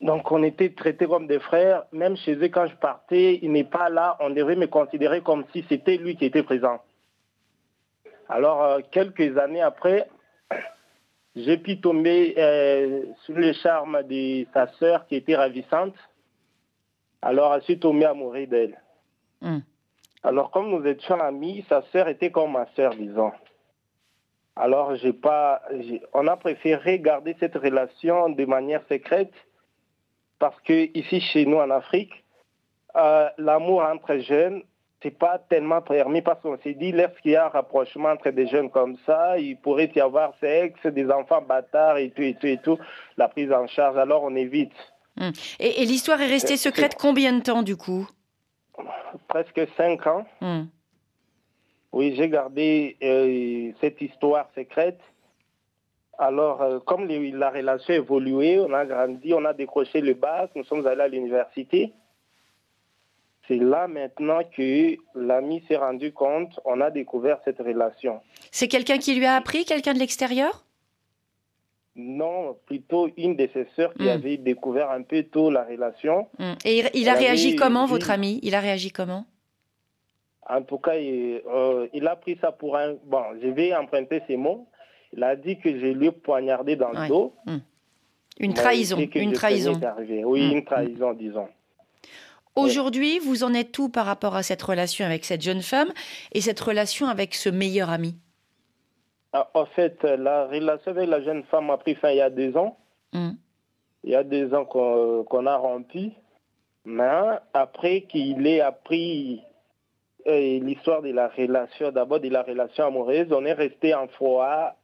[0.00, 1.84] Donc on était traités comme des frères.
[1.92, 5.44] Même chez eux, quand je partais, il n'est pas là, on devait me considérer comme
[5.52, 6.80] si c'était lui qui était présent.
[8.28, 10.08] Alors euh, quelques années après,
[11.36, 15.94] j'ai pu tomber euh, sous le charme de sa sœur qui était ravissante.
[17.20, 18.80] Alors je suis tombé amoureux d'elle.
[19.40, 19.60] Hmm.
[20.24, 23.32] Alors, comme nous étions amis, sa sœur était comme ma sœur, disons.
[24.54, 25.62] Alors, j'ai pas,
[26.12, 29.32] on a préféré garder cette relation de manière secrète
[30.38, 32.12] parce que ici, chez nous en Afrique,
[32.96, 34.62] euh, l'amour entre jeunes,
[35.02, 38.46] c'est pas tellement permis parce qu'on s'est dit, lorsqu'il y a un rapprochement entre des
[38.46, 42.46] jeunes comme ça, il pourrait y avoir sexe, des enfants bâtards et tout, et tout,
[42.46, 42.78] et tout,
[43.16, 43.96] la prise en charge.
[43.96, 44.72] Alors, on évite.
[45.20, 45.32] Hum.
[45.58, 48.06] Et, et l'histoire est restée secrète combien de temps, du coup?
[49.28, 50.24] Presque cinq ans.
[50.40, 50.64] Hmm.
[51.92, 55.00] Oui, j'ai gardé euh, cette histoire secrète.
[56.18, 60.50] Alors, euh, comme la relation a évolué, on a grandi, on a décroché le bac,
[60.54, 61.92] nous sommes allés à l'université.
[63.48, 68.20] C'est là maintenant que l'ami s'est rendu compte, on a découvert cette relation.
[68.50, 70.64] C'est quelqu'un qui lui a appris, quelqu'un de l'extérieur?
[71.94, 74.08] Non, plutôt une de ses sœurs qui hmm.
[74.08, 76.28] avait découvert un peu tôt la relation.
[76.38, 76.54] Hmm.
[76.64, 78.40] Et il, a réagi comment, votre ami?
[78.42, 79.26] Il a réagi comment?
[80.48, 82.94] En tout cas, euh, il, a pris ça pour un...
[83.04, 84.66] Bon, je vais emprunter ces mots.
[85.12, 87.34] Il a dit que je lui ai poignardé dans le dos.
[87.46, 87.58] Hmm.
[88.40, 89.78] Une trahison, une trahison.
[90.24, 91.48] Oui, une trahison, disons.
[92.54, 95.92] Aujourd'hui, vous en êtes tout par rapport à cette relation avec cette jeune femme
[96.32, 98.16] et cette relation avec ce meilleur ami?
[99.32, 102.30] Ah, en fait, la relation avec la jeune femme a pris fin il y a
[102.30, 102.76] deux ans.
[103.12, 103.30] Mm.
[104.04, 106.10] Il y a deux ans qu'on a rompu.
[106.84, 109.40] Mais après qu'il ait appris
[110.26, 114.74] euh, l'histoire de la relation, d'abord de la relation amoureuse, on est resté en foi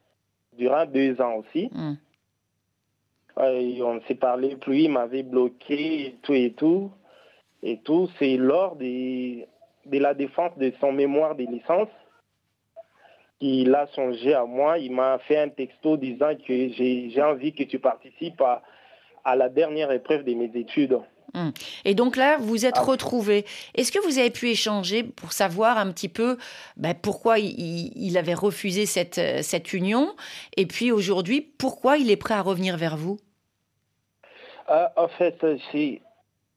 [0.57, 1.69] durant deux ans aussi.
[1.73, 1.95] Mm.
[3.37, 6.91] on s'est parlé plus, il m'avait bloqué et tout et tout.
[7.63, 9.45] Et tout, c'est lors de
[9.91, 11.89] la défense de son mémoire de licence
[13.41, 14.79] il a songé à moi.
[14.79, 19.93] Il m'a fait un texto disant que j'ai envie que tu participes à, la dernière
[19.93, 20.99] épreuve de mes études.
[21.35, 21.53] Hum.
[21.85, 22.83] Et donc là, vous êtes ah.
[22.83, 23.45] retrouvés.
[23.75, 26.39] Est-ce que vous avez pu échanger pour savoir un petit peu
[26.79, 30.15] ben, pourquoi il, avait refusé cette, cette union?
[30.57, 33.19] Et puis aujourd'hui, pourquoi il est prêt à revenir vers vous?
[34.67, 35.45] Ah, En fait,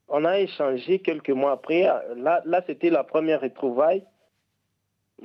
[0.07, 1.83] on a échangé quelques mois après.
[2.15, 4.03] Là, là c'était la première retrouvaille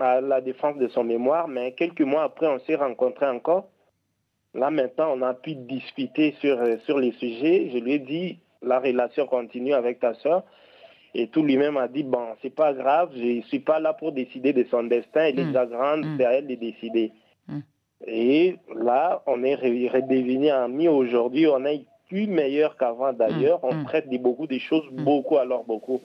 [0.01, 3.69] à la défense de son mémoire, mais quelques mois après, on s'est rencontrés encore.
[4.55, 7.71] Là, maintenant, on a pu discuter sur, euh, sur les sujets.
[7.73, 10.43] Je lui ai dit, la relation continue avec ta soeur.
[11.15, 14.53] Et tout lui-même a dit, bon, c'est pas grave, je suis pas là pour décider
[14.53, 15.47] de son destin, elle est Mm.
[15.49, 16.15] déjà grande, Mm.
[16.19, 17.13] c'est à elle de décider.
[17.49, 17.59] Mm.
[18.07, 23.85] Et là, on est re- redevenu amis aujourd'hui, on est plus meilleur qu'avant d'ailleurs, on
[23.85, 26.03] traite de beaucoup de choses, beaucoup alors beaucoup.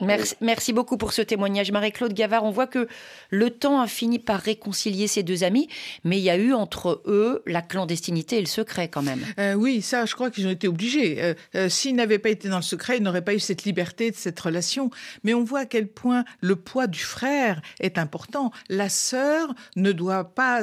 [0.00, 2.44] Merci, beaucoup pour ce témoignage, Marie-Claude Gavard.
[2.44, 2.86] On voit que
[3.30, 5.68] le temps a fini par réconcilier ces deux amis,
[6.04, 9.24] mais il y a eu entre eux la clandestinité et le secret quand même.
[9.38, 11.22] Euh, oui, ça, je crois qu'ils ont été obligés.
[11.22, 14.10] Euh, euh, S'ils n'avaient pas été dans le secret, ils n'auraient pas eu cette liberté
[14.10, 14.90] de cette relation.
[15.24, 18.52] Mais on voit à quel point le poids du frère est important.
[18.68, 20.62] La sœur ne doit pas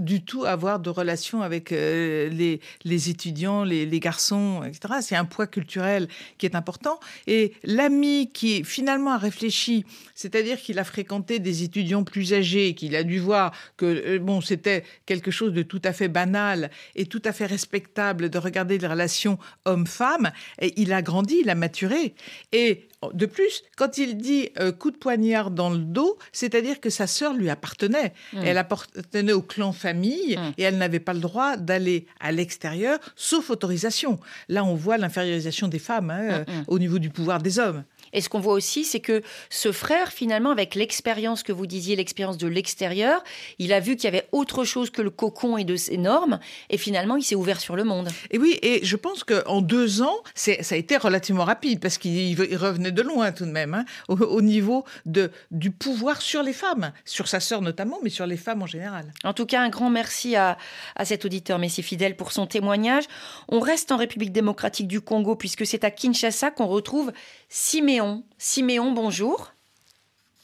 [0.00, 4.94] du tout avoir de relation avec les, les étudiants, les, garçons, etc.
[5.00, 6.98] C'est un poids culturel qui est important.
[7.26, 12.96] Et l'ami qui finalement a réfléchi, c'est-à-dire qu'il a fréquenté des étudiants plus âgés, qu'il
[12.96, 17.06] a dû voir que euh, bon, c'était quelque chose de tout à fait banal et
[17.06, 20.30] tout à fait respectable de regarder les relations homme-femme.
[20.60, 22.14] Et il a grandi, il a maturé.
[22.52, 26.90] Et de plus, quand il dit euh, coup de poignard dans le dos, c'est-à-dire que
[26.90, 28.12] sa sœur lui appartenait.
[28.32, 28.38] Mm.
[28.44, 30.52] Elle appartenait au clan famille Mm.
[30.58, 34.18] et elle n'avait pas le droit d'aller à l'extérieur, sauf autorisation.
[34.48, 36.64] Là, on voit l'infériorisation des femmes hein, euh, Mm, mm.
[36.68, 37.84] au niveau du pouvoir des hommes.
[38.12, 41.96] Et ce qu'on voit aussi, c'est que ce frère, finalement, avec l'expérience que vous disiez,
[41.96, 43.22] l'expérience de l'extérieur,
[43.58, 46.38] il a vu qu'il y avait autre chose que le cocon et de ses normes,
[46.70, 48.08] et finalement, il s'est ouvert sur le monde.
[48.30, 52.16] Et oui, et je pense qu'en deux ans, ça a été relativement rapide parce qu'il
[52.16, 56.42] il revenait de loin tout de même, hein, au, au niveau de, du pouvoir sur
[56.42, 59.12] les femmes, sur sa sœur notamment, mais sur les femmes en général.
[59.24, 60.58] En tout cas, un grand merci à,
[60.96, 63.04] à cet auditeur Messi Fidèle pour son témoignage.
[63.48, 67.12] On reste en République démocratique du Congo puisque c'est à Kinshasa qu'on retrouve
[67.48, 68.01] Siméon.
[68.38, 69.52] Siméon, bonjour.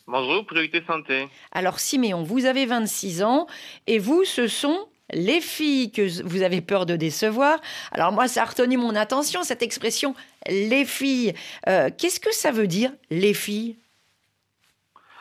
[0.07, 1.29] Bonjour, priorité santé.
[1.53, 3.47] Alors Siméon, vous avez 26 ans
[3.87, 7.59] et vous, ce sont les filles que vous avez peur de décevoir.
[7.93, 10.15] Alors moi, ça a retenu mon attention, cette expression,
[10.49, 11.35] les filles.
[11.69, 13.77] Euh, Qu'est-ce que ça veut dire, les filles?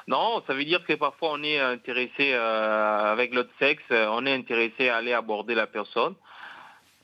[0.07, 4.33] Non, ça veut dire que parfois on est intéressé euh, avec l'autre sexe, on est
[4.33, 6.15] intéressé à aller aborder la personne.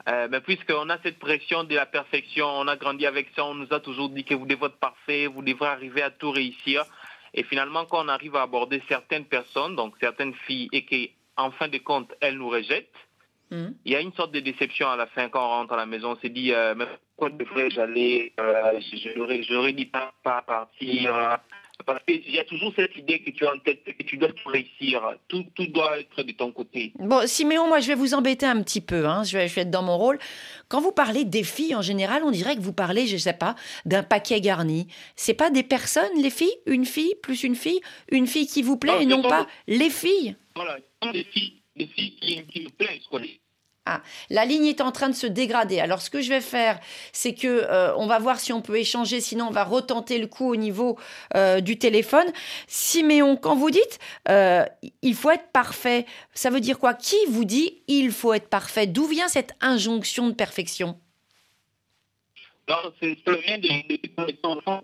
[0.10, 3.56] Euh, mais puisqu'on a cette pression de la perfection, on a grandi avec ça, on
[3.56, 6.84] nous a toujours dit que vous devez être parfait, vous devrez arriver à tout réussir.
[7.34, 11.68] Et finalement, quand on arrive à aborder certaines personnes, donc certaines filles, et qu'en fin
[11.68, 12.94] de compte, elles nous rejettent,
[13.52, 13.76] Mhm.
[13.86, 15.86] il y a une sorte de déception à la fin quand on rentre à la
[15.86, 16.12] maison.
[16.12, 16.86] On s'est dit, euh, mais
[17.16, 18.80] pourquoi devrais-je aller euh,
[19.48, 21.38] J'aurais dit pas, pas partir.
[21.86, 24.30] Parce qu'il y a toujours cette idée que tu as en tête, que tu dois
[24.30, 25.02] tout réussir.
[25.28, 26.94] Tout, tout doit être de ton côté.
[27.00, 29.06] Bon, Siméon, moi, je vais vous embêter un petit peu.
[29.06, 29.24] Hein.
[29.24, 30.20] Je, vais, je vais être dans mon rôle.
[30.70, 33.56] Quand vous parlez des filles, en général, on dirait que vous parlez, je sais pas,
[33.86, 34.88] d'un paquet garni.
[35.16, 36.56] C'est pas des personnes, les filles?
[36.66, 37.82] Une fille plus une fille?
[38.12, 40.36] Une fille qui vous plaît Non, et non pas les filles?
[40.56, 40.78] Voilà,
[41.12, 43.08] des filles, des filles qui, qui me plaisent.
[43.10, 43.22] Quoi.
[43.86, 45.82] Ah, la ligne est en train de se dégrader.
[45.82, 46.80] Alors, ce que je vais faire,
[47.12, 49.20] c'est que euh, on va voir si on peut échanger.
[49.20, 50.98] Sinon, on va retenter le coup au niveau
[51.36, 52.26] euh, du téléphone.
[52.68, 54.66] Siméon, quand vous dites euh,
[55.02, 56.94] il faut être parfait, ça veut dire quoi?
[56.94, 58.88] Qui vous dit il faut être parfait?
[58.88, 60.98] D'où vient cette injonction de perfection?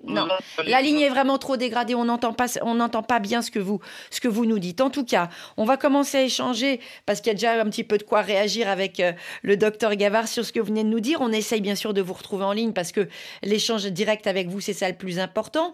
[0.03, 0.27] Non,
[0.65, 3.59] La ligne est vraiment trop dégradée, on n'entend pas, on n'entend pas bien ce que
[3.59, 4.81] vous, ce que vous nous dites.
[4.81, 7.85] En tout cas, on va commencer à échanger parce qu'il y a déjà un petit
[7.85, 9.13] peu de quoi réagir avec euh,
[9.43, 11.21] le docteur Gavard sur ce que vous venez de nous dire.
[11.21, 13.07] On essaye bien sûr de vous retrouver en ligne parce que
[13.43, 15.73] l'échange direct avec vous, c'est ça le plus important.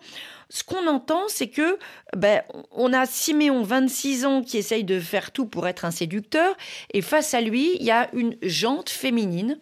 [0.50, 1.80] Ce qu'on entend, c'est que
[2.16, 6.56] ben, on a Siméon, 26 ans, qui essaye de faire tout pour être un séducteur,
[6.94, 9.60] et face à lui, il y a une jante féminine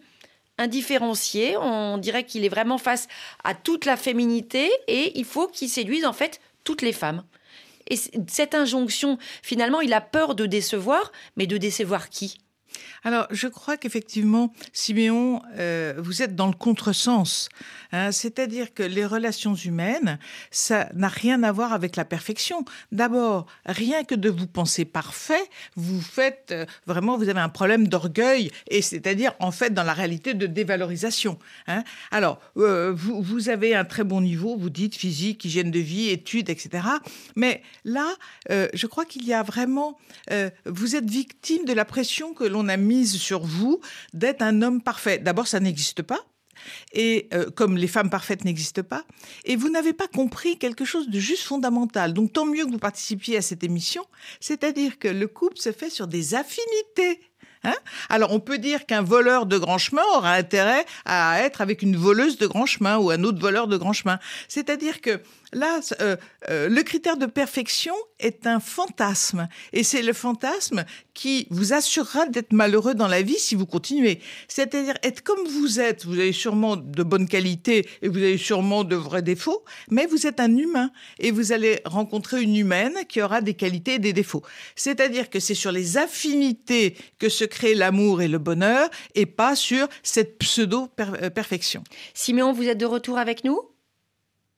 [0.58, 1.56] indifférencié.
[1.56, 3.08] On dirait qu'il est vraiment face
[3.42, 7.24] à toute la féminité et il faut qu'il séduise en fait toutes les femmes.
[7.88, 7.96] Et
[8.28, 12.38] cette injonction, finalement, il a peur de décevoir, mais de décevoir qui?
[13.06, 17.50] Alors, je crois qu'effectivement, Siméon, euh, vous êtes dans le contresens.
[17.92, 18.10] hein.
[18.12, 20.18] C'est-à-dire que les relations humaines,
[20.50, 22.64] ça n'a rien à voir avec la perfection.
[22.92, 25.42] D'abord, rien que de vous penser parfait,
[25.76, 29.92] vous faites euh, vraiment, vous avez un problème d'orgueil, et c'est-à-dire en fait dans la
[29.92, 31.38] réalité de dévalorisation.
[31.66, 31.84] hein.
[32.10, 36.08] Alors, euh, vous, vous avez un très bon niveau, vous dites physique, hygiène de vie,
[36.08, 36.86] études, etc.
[37.36, 38.14] Mais là,
[38.48, 39.98] je crois qu'il y a vraiment,
[40.64, 43.80] vous êtes victime de la pression que l'on a mise sur vous
[44.12, 45.18] d'être un homme parfait.
[45.18, 46.20] D'abord, ça n'existe pas.
[46.92, 49.04] Et euh, comme les femmes parfaites n'existent pas,
[49.44, 52.12] et vous n'avez pas compris quelque chose de juste fondamental.
[52.12, 54.04] Donc tant mieux que vous participiez à cette émission,
[54.40, 57.20] c'est-à-dire que le couple se fait sur des affinités.
[57.64, 57.74] Hein
[58.10, 61.96] Alors on peut dire qu'un voleur de grand chemin aura intérêt à être avec une
[61.96, 64.18] voleuse de grand chemin ou un autre voleur de grand chemin.
[64.48, 65.22] C'est-à-dire que
[65.54, 66.16] là, euh,
[66.50, 69.48] euh, le critère de perfection est un fantasme.
[69.72, 74.20] Et c'est le fantasme qui vous assurera d'être malheureux dans la vie si vous continuez.
[74.48, 76.04] C'est-à-dire être comme vous êtes.
[76.04, 80.26] Vous avez sûrement de bonnes qualités et vous avez sûrement de vrais défauts, mais vous
[80.26, 84.12] êtes un humain et vous allez rencontrer une humaine qui aura des qualités et des
[84.12, 84.42] défauts.
[84.76, 89.56] C'est-à-dire que c'est sur les affinités que se crée l'amour et le bonheur et pas
[89.56, 91.84] sur cette pseudo-perfection.
[92.14, 93.73] Siméon, vous êtes de retour avec nous?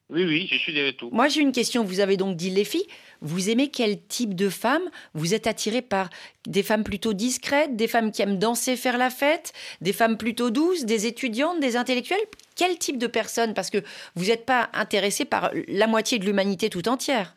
[0.08, 1.12] Oui, oui, je suis de retour.
[1.12, 1.82] Moi, j'ai une question.
[1.82, 2.86] Vous avez donc dit les filles.
[3.22, 6.10] Vous aimez quel type de femme Vous êtes attiré par
[6.46, 10.50] des femmes plutôt discrètes, des femmes qui aiment danser, faire la fête, des femmes plutôt
[10.50, 12.20] douces, des étudiantes, des intellectuels
[12.54, 13.52] Quel type de personne?
[13.52, 13.78] Parce que
[14.14, 17.34] vous n'êtes pas intéressé par la moitié de l'humanité tout entière.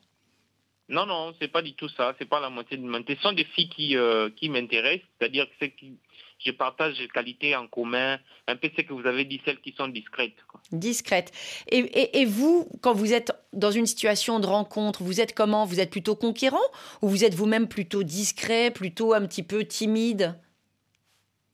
[0.90, 2.16] Non, non, c'est pas du tout ça.
[2.20, 3.16] C'est pas la moitié de l'humanité.
[3.16, 5.98] Ce sont des filles qui, euh, qui m'intéressent, c'est-à-dire que c'est qui
[6.40, 9.74] je partage des qualités en commun, un peu ce que vous avez dit, celles qui
[9.74, 10.38] sont discrètes.
[10.48, 10.62] Quoi.
[10.72, 11.32] Discrètes.
[11.68, 15.66] Et, et, et, vous, quand vous êtes dans une situation de rencontre, vous êtes comment?
[15.66, 16.58] Vous êtes plutôt conquérant
[17.02, 20.40] ou vous êtes vous-même plutôt discret, plutôt un petit peu timide?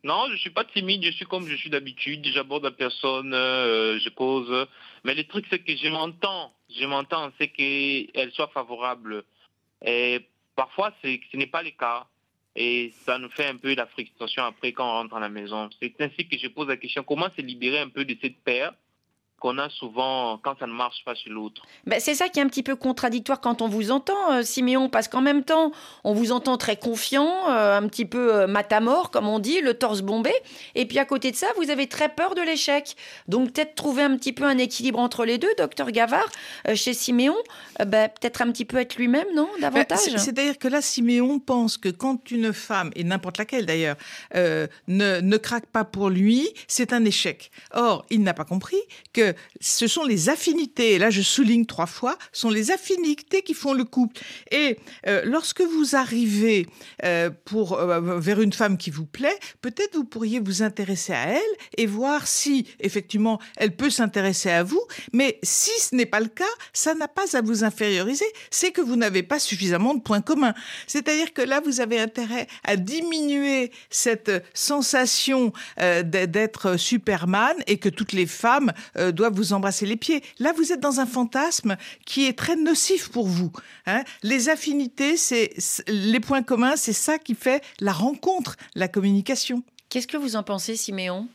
[0.04, 3.34] Non, je ne suis pas timide, je suis comme je suis d'habitude, j'aborde la personne,
[3.34, 4.68] euh, je cause.
[5.04, 9.24] Mais le truc, c'est que je m'entends, je m'entends, c'est qu'elle soit favorable.
[9.84, 12.06] Et parfois, ce n'est pas le cas.
[12.56, 15.70] Et ça nous fait un peu la frustration après quand on rentre à la maison.
[15.82, 18.74] C'est ainsi que je pose la question, comment se libérer un peu de cette paire
[19.46, 21.62] qu'on a souvent quand ça ne marche pas sur l'autre.
[21.86, 24.90] Ben c'est ça qui est un petit peu contradictoire quand on vous entend, euh, Siméon,
[24.90, 25.72] parce qu'en même temps,
[26.04, 29.76] on vous entend très confiant, euh, un petit peu euh, matamor, comme on dit, le
[29.76, 30.32] torse bombé,
[30.74, 32.96] et puis à côté de ça, vous avez très peur de l'échec.
[33.28, 36.28] Donc peut-être trouver un petit peu un équilibre entre les deux, docteur Gavard,
[36.74, 37.36] chez Siméon,
[37.86, 40.00] ben, peut-être un petit peu être lui-même, non Davantage?
[40.18, 43.98] C'est-à-dire que là, Siméon pense que quand une femme, et n'importe laquelle d'ailleurs,
[44.34, 47.52] ne, ne craque pas pour lui, c'est un échec.
[47.76, 48.82] Or, il n'a pas compris
[49.14, 53.54] que ce sont les affinités, et là je souligne trois fois, sont les affinités qui
[53.54, 54.22] font le couple.
[54.52, 56.68] Et euh, lorsque vous arrivez
[57.04, 61.28] euh, pour, euh, vers une femme qui vous plaît, peut-être vous pourriez vous intéresser à
[61.28, 61.42] elle
[61.78, 64.82] et voir si effectivement elle peut s'intéresser à vous,
[65.14, 66.44] mais si ce n'est pas le cas,
[66.74, 70.54] ça n'a pas à vous inférioriser, c'est que vous n'avez pas suffisamment de points communs.
[70.88, 78.14] C'est-à-dire que là, vous avez intérêt à diminuer cette sensation d'être Superman et que toutes
[78.14, 78.72] les femmes
[79.14, 80.22] doivent vous embrasser les pieds.
[80.40, 83.52] Là, vous êtes dans un fantasme qui est très nocif pour vous.
[83.86, 84.04] Hein.
[84.24, 85.54] les affinités, c'est
[85.88, 89.64] les points communs, c'est ça qui fait la rencontre, la communication.
[89.90, 91.28] Qu'est-ce que vous en pensez, Siméon?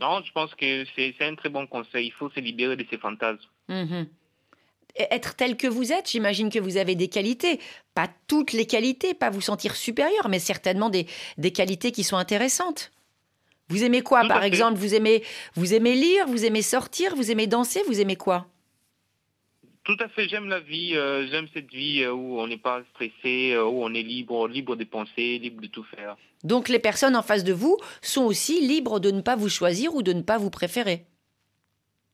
[0.00, 2.06] Non, je pense que c'est un très bon conseil.
[2.06, 3.40] Il faut se libérer de ces fantasmes.
[3.68, 4.06] Mhm.
[4.98, 7.60] Être tel que vous êtes, j'imagine que vous avez des qualités.
[7.94, 11.06] Pas toutes les qualités, pas vous sentir supérieur, mais certainement des,
[11.36, 12.92] des qualités qui sont intéressantes.
[13.68, 14.78] Vous aimez quoi, par exemple?
[14.78, 15.22] Vous aimez,
[15.54, 18.46] vous aimez lire, vous aimez sortir, vous aimez danser, vous aimez quoi?
[19.86, 22.82] Tout à fait, j'aime la vie, euh, j'aime cette vie euh, où on n'est pas
[22.94, 26.16] stressé, euh, où on est libre, libre de penser, libre de tout faire.
[26.42, 29.94] Donc les personnes en face de vous sont aussi libres de ne pas vous choisir
[29.94, 31.06] ou de ne pas vous préférer?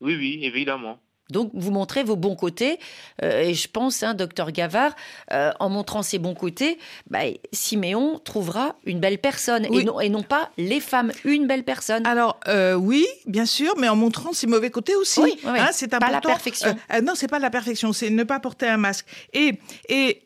[0.01, 0.99] Oui, oui, évidemment.
[1.29, 2.79] Donc, vous montrez vos bons côtés.
[3.23, 4.95] Euh, et je pense, hein, docteur Gavard,
[5.31, 6.77] euh, en montrant ses bons côtés,
[7.09, 7.19] bah,
[7.51, 12.05] Siméon trouvera une belle personne et, non, et non pas les femmes, une belle personne.
[12.05, 15.21] Alors, euh, oui, bien sûr, mais en montrant ses mauvais côtés aussi.
[15.21, 16.75] Oui, hein, c'est Pas la perfection.
[17.03, 19.05] non, c'est pas la perfection, c'est ne pas porter un masque.
[19.33, 19.59] Et,
[19.89, 20.23] et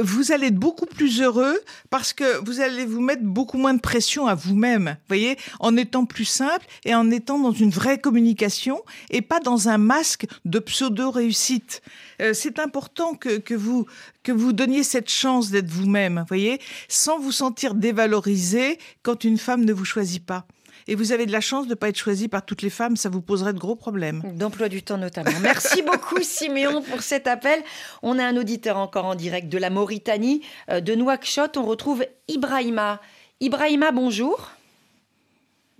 [0.00, 1.58] vous allez être beaucoup plus heureux
[1.90, 6.04] parce que vous allez vous mettre beaucoup moins de pression à vous-même, voyez, en étant
[6.04, 10.58] plus simple et en étant dans une vraie communication et pas dans un masque de
[10.58, 11.82] pseudo-réussite.
[12.20, 13.86] Euh, c'est important que, que, vous,
[14.22, 19.64] que vous donniez cette chance d'être vous-même, voyez, sans vous sentir dévalorisé quand une femme
[19.64, 20.46] ne vous choisit pas
[20.88, 22.96] et vous avez de la chance de ne pas être choisi par toutes les femmes,
[22.96, 24.22] ça vous poserait de gros problèmes.
[24.34, 25.38] D'emploi du temps notamment.
[25.42, 27.62] Merci beaucoup Siméon pour cet appel.
[28.02, 31.58] On a un auditeur encore en direct de la Mauritanie, euh, de Nouakchott.
[31.58, 33.00] On retrouve Ibrahima.
[33.40, 34.50] Ibrahima, bonjour.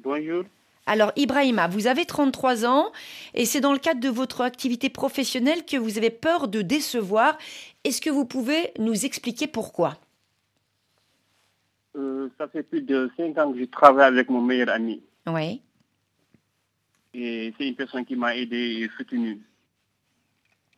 [0.01, 0.44] Bonjour.
[0.88, 2.90] Alors Ibrahima, vous avez 33 ans
[3.35, 7.37] et c'est dans le cadre de votre activité professionnelle que vous avez peur de décevoir.
[7.85, 9.98] Est-ce que vous pouvez nous expliquer pourquoi?
[11.94, 15.03] Euh, Ça fait plus de 5 ans que je travaille avec mon meilleur ami.
[15.27, 15.61] Oui.
[17.12, 19.42] Et c'est une personne qui m'a aidé et soutenu.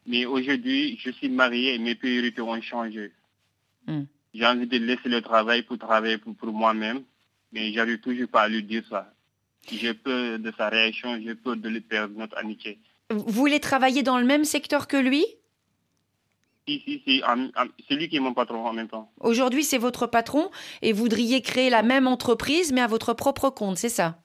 [0.06, 3.12] Mais aujourd'hui, je suis marié et mes priorités ont changé.
[3.86, 4.02] Hmm.
[4.34, 7.04] J'ai envie de laisser le travail pour travailler pour, pour moi-même,
[7.52, 9.12] mais j'arrive toujours pas à lui dire ça.
[9.70, 12.78] J'ai peur de sa réaction, j'ai peur de lui perdre notre amitié.
[13.10, 15.24] Vous voulez travailler dans le même secteur que lui?
[16.68, 17.22] Si, si, si.
[17.88, 19.12] C'est lui qui est mon patron en même temps.
[19.18, 20.50] Aujourd'hui, c'est votre patron
[20.82, 24.22] et vous voudriez créer la même entreprise, mais à votre propre compte, c'est ça?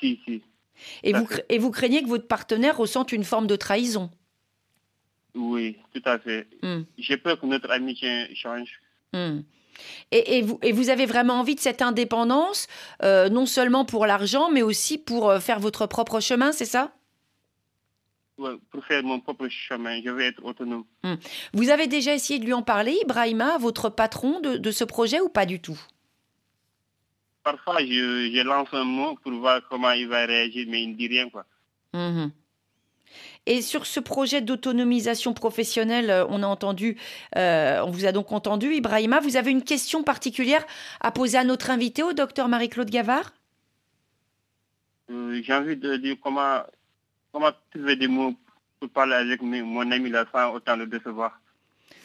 [0.00, 0.42] Si, si.
[1.02, 4.10] Et vous, et vous craignez que votre partenaire ressente une forme de trahison?
[5.34, 6.46] Oui, tout à fait.
[6.62, 6.82] Hmm.
[6.96, 8.80] J'ai peur que notre amitié change.
[9.12, 9.40] Hmm.
[10.10, 12.66] Et, vous, et, vous, avez vraiment envie de cette indépendance,
[13.02, 16.92] euh, non seulement pour l'argent, mais aussi pour euh, faire votre propre chemin, c'est ça?
[18.36, 20.84] Pour faire mon propre chemin, je veux être autonome.
[21.02, 21.16] Hmm.
[21.54, 25.20] Vous avez déjà essayé de lui en parler, Ibrahima, votre patron de, de ce projet,
[25.20, 25.78] ou pas du tout?
[27.42, 30.94] Parfois, je, je, lance un mot pour voir comment il va réagir, mais il ne
[30.94, 31.28] dit rien.
[31.30, 31.44] Quoi.
[31.92, 32.28] Mmh
[33.48, 36.96] et sur ce projet d'autonomisation professionnelle, euh, on a entendu,
[37.36, 40.64] euh, on vous a donc entendu, Ibrahima, vous avez une question particulière
[41.00, 43.32] à poser à notre invité, au docteur Marie-Claude Gavard?
[45.10, 46.60] Euh, J'ai envie de dire comment,
[47.70, 48.34] trouver des mots
[48.78, 51.40] pour parler avec mon ami là sans autant le décevoir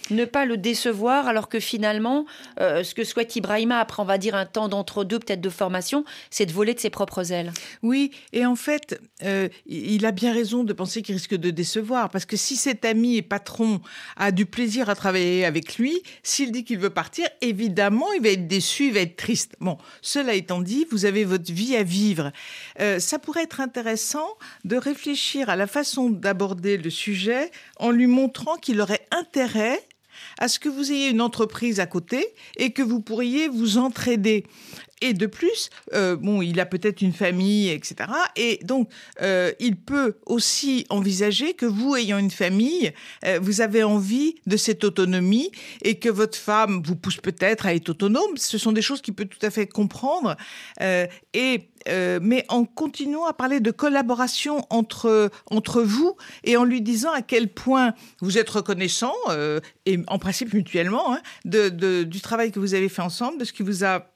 [0.09, 2.25] ne pas le décevoir, alors que finalement,
[2.59, 6.05] euh, ce que souhaite Ibrahima, après on va dire un temps d'entre-deux, peut-être de formation,
[6.29, 7.51] c'est de voler de ses propres ailes.
[7.81, 12.09] Oui, et en fait, euh, il a bien raison de penser qu'il risque de décevoir,
[12.09, 13.81] parce que si cet ami et patron
[14.17, 18.29] a du plaisir à travailler avec lui, s'il dit qu'il veut partir, évidemment, il va
[18.29, 19.55] être déçu, il va être triste.
[19.59, 22.31] Bon, cela étant dit, vous avez votre vie à vivre.
[22.79, 24.27] Euh, ça pourrait être intéressant
[24.65, 29.79] de réfléchir à la façon d'aborder le sujet en lui montrant qu'il aurait intérêt
[30.37, 32.27] à ce que vous ayez une entreprise à côté
[32.57, 34.45] et que vous pourriez vous entraider.
[35.03, 38.09] Et de plus, euh, bon, il a peut-être une famille, etc.
[38.37, 38.89] Et donc,
[39.21, 42.93] euh, il peut aussi envisager que vous, ayant une famille,
[43.25, 45.51] euh, vous avez envie de cette autonomie
[45.81, 48.37] et que votre femme vous pousse peut-être à être autonome.
[48.37, 50.37] Ce sont des choses qu'il peut tout à fait comprendre.
[50.79, 51.67] et
[52.21, 57.21] mais en continuant à parler de collaboration entre entre vous et en lui disant à
[57.21, 59.13] quel point vous êtes reconnaissant
[59.85, 63.63] et en principe mutuellement hein, du travail que vous avez fait ensemble, de ce qui
[63.63, 64.12] vous a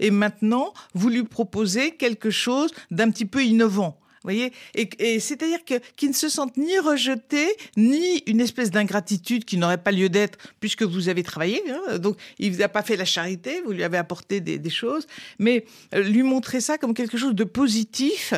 [0.00, 3.98] et maintenant, vous lui proposez quelque chose d'un petit peu innovant.
[4.22, 4.52] Voyez?
[4.74, 9.78] Et, c'est-à-dire que qu'ils ne se sentent ni rejetés ni une espèce d'ingratitude qui n'aurait
[9.78, 11.62] pas lieu d'être puisque vous avez travaillé.
[11.70, 11.98] Hein.
[11.98, 15.06] donc il vous a pas fait la charité, vous lui avez apporté des, choses,
[15.38, 15.64] mais
[15.94, 18.34] euh, lui montrer ça comme quelque chose de positif.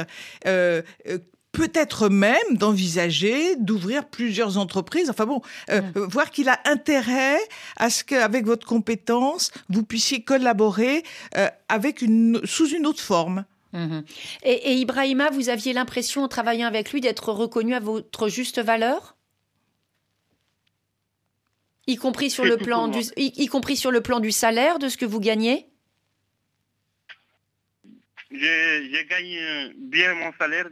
[0.47, 1.19] Euh, euh
[1.53, 5.11] peut-être même d'envisager d'ouvrir plusieurs entreprises.
[5.11, 5.41] Enfin bon,
[5.71, 7.39] euh, euh, voir qu'il a intérêt
[7.77, 11.03] à ce qu'avec votre compétence, vous puissiez collaborer
[11.37, 13.45] euh, avec une, sous une autre forme.
[13.73, 14.05] Mhm.
[14.45, 19.17] Et, Ibrahima, vous aviez l'impression, en travaillant avec lui, d'être reconnu à votre juste valeur?
[21.87, 24.99] Y compris sur le plan du, y, compris sur le plan du salaire de ce
[24.99, 25.67] que vous gagnez?
[28.31, 30.69] J'ai gagné bien mon salaire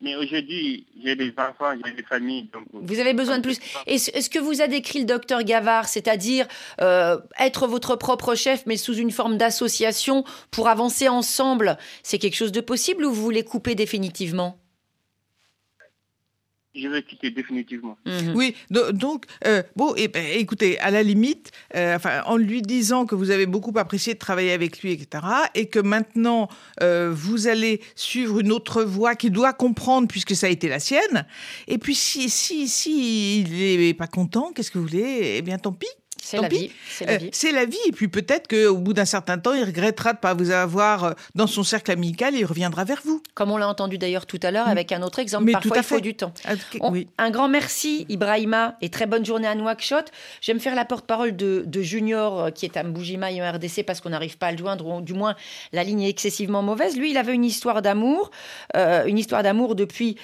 [0.00, 2.48] mais aujourd'hui, j'ai des enfants, j'ai des familles.
[2.52, 2.64] Donc...
[2.72, 3.58] Vous avez besoin de plus.
[3.86, 6.46] Est-ce que vous a décrit le docteur Gavard, c'est-à-dire
[6.80, 12.36] euh, être votre propre chef, mais sous une forme d'association pour avancer ensemble C'est quelque
[12.36, 14.58] chose de possible ou vous voulez couper définitivement?
[16.74, 17.98] Je vais quitter définitivement.
[18.06, 18.34] Mhm.
[18.36, 23.06] Oui, donc, euh, bon, et, ben, écoutez, à la limite, euh, enfin, en lui disant
[23.06, 26.48] que vous avez beaucoup apprécié de travailler avec lui, etc., et que maintenant,
[26.82, 30.78] euh, vous allez suivre une autre voie qu'il doit comprendre puisque ça a été la
[30.78, 31.26] sienne,
[31.66, 35.36] et puis si, si, si il n'est pas content, qu'est-ce que vous voulez?
[35.38, 35.88] Eh bien, tant pis.
[36.30, 36.70] C'est la, vie.
[36.88, 37.30] C'est la, vie.
[37.32, 37.78] c'est la vie.
[37.88, 41.04] Et puis peut-être qu'au bout d'un certain temps, il regrettera de ne pas vous avoir
[41.04, 43.20] euh, dans son cercle amical et il reviendra vers vous.
[43.34, 44.70] Comme on l'a entendu d'ailleurs tout à l'heure mm.
[44.70, 45.44] avec un autre exemple.
[45.44, 46.32] Mais Parfois, il faut du temps.
[46.44, 46.52] Ah,
[47.18, 50.12] un grand merci, Ibrahima, et très bonne journée à Nouakchott.
[50.40, 53.50] Je vais me faire la porte-parole de, Junior, euh, qui est à Mboujima et en
[53.52, 55.34] RDC, parce qu'on n'arrive pas à le joindre, ou du moins
[55.72, 56.96] la ligne est excessivement mauvaise.
[56.96, 58.30] Lui, il avait une histoire d'amour,
[58.76, 60.16] euh, une histoire d'amour depuis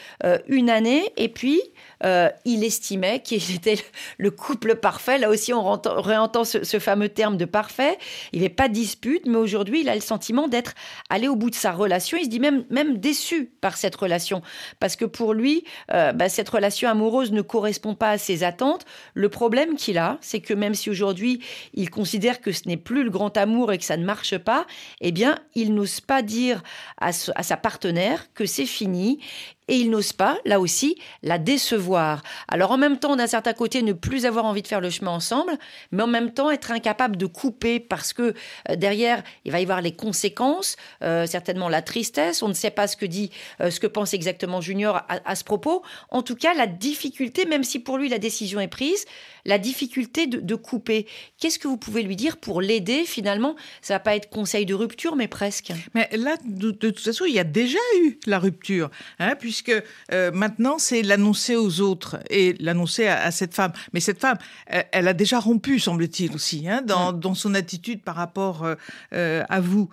[0.49, 1.61] une année, et puis
[2.05, 3.79] euh, il estimait qu'il était
[4.19, 5.19] le couple parfait.
[5.19, 5.63] Là aussi, on
[5.97, 7.99] réentend ce, fameux terme de parfait.
[8.33, 10.75] Il avait pas dispute, mais aujourd'hui, il a le sentiment d'être
[11.11, 12.19] allé au bout de sa relation.
[12.19, 14.43] Il se dit même, même déçu par cette relation.
[14.79, 18.85] Parce que pour lui, euh, bah, cette relation amoureuse ne correspond pas à ses attentes.
[19.15, 21.41] Le problème qu'il a, c'est que même si aujourd'hui,
[21.75, 24.67] il considère que ce n'est plus le grand amour et que ça ne marche pas,
[25.01, 26.63] eh bien, il n'ose pas dire
[26.99, 29.21] à sa partenaire que c'est fini
[29.69, 32.23] et il n'ose pas, là aussi, la décevoir.
[32.49, 35.11] Alors en même temps, d'un certain côté, ne plus avoir envie de faire le chemin
[35.11, 35.59] ensemble,
[35.91, 38.35] mais en même temps être incapable de couper parce que
[38.71, 42.71] euh, derrière, il va y avoir les conséquences, euh, certainement la tristesse, on ne sait
[42.71, 45.83] pas ce que dit, euh, ce que pense exactement Junior à, ce propos.
[46.11, 49.05] En tout cas, la difficulté, même si pour lui la décision est prise,
[49.47, 51.07] la difficulté de, couper.
[51.39, 53.55] Qu'est-ce que vous pouvez lui dire pour l'aider finalement?
[53.81, 55.73] Ça va pas être conseil de rupture, mais presque.
[55.95, 59.73] Mais là, de, toute façon, il y a déjà eu la rupture, hein, puisque
[60.13, 63.73] euh, maintenant, c'est l'annoncer aux autres et l'annoncer à, cette femme.
[63.93, 68.17] Mais cette femme, elle, a déjà rompu, semble-t-il aussi, hein, dans, dans, son attitude par
[68.17, 68.75] rapport euh,
[69.13, 69.89] euh, à vous.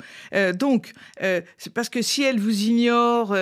[0.56, 3.36] donc, c'est parce que si elle vous ignore,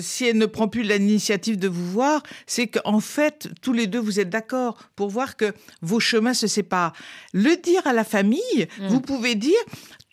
[0.00, 4.00] si elle ne prend plus l'initiative de vous voir, c'est qu'en fait, tous les deux,
[4.00, 6.92] vous êtes d'accord pour voir que vos chemins se séparent.
[7.32, 8.88] Le dire à la famille, mm.
[8.88, 9.58] vous pouvez dire,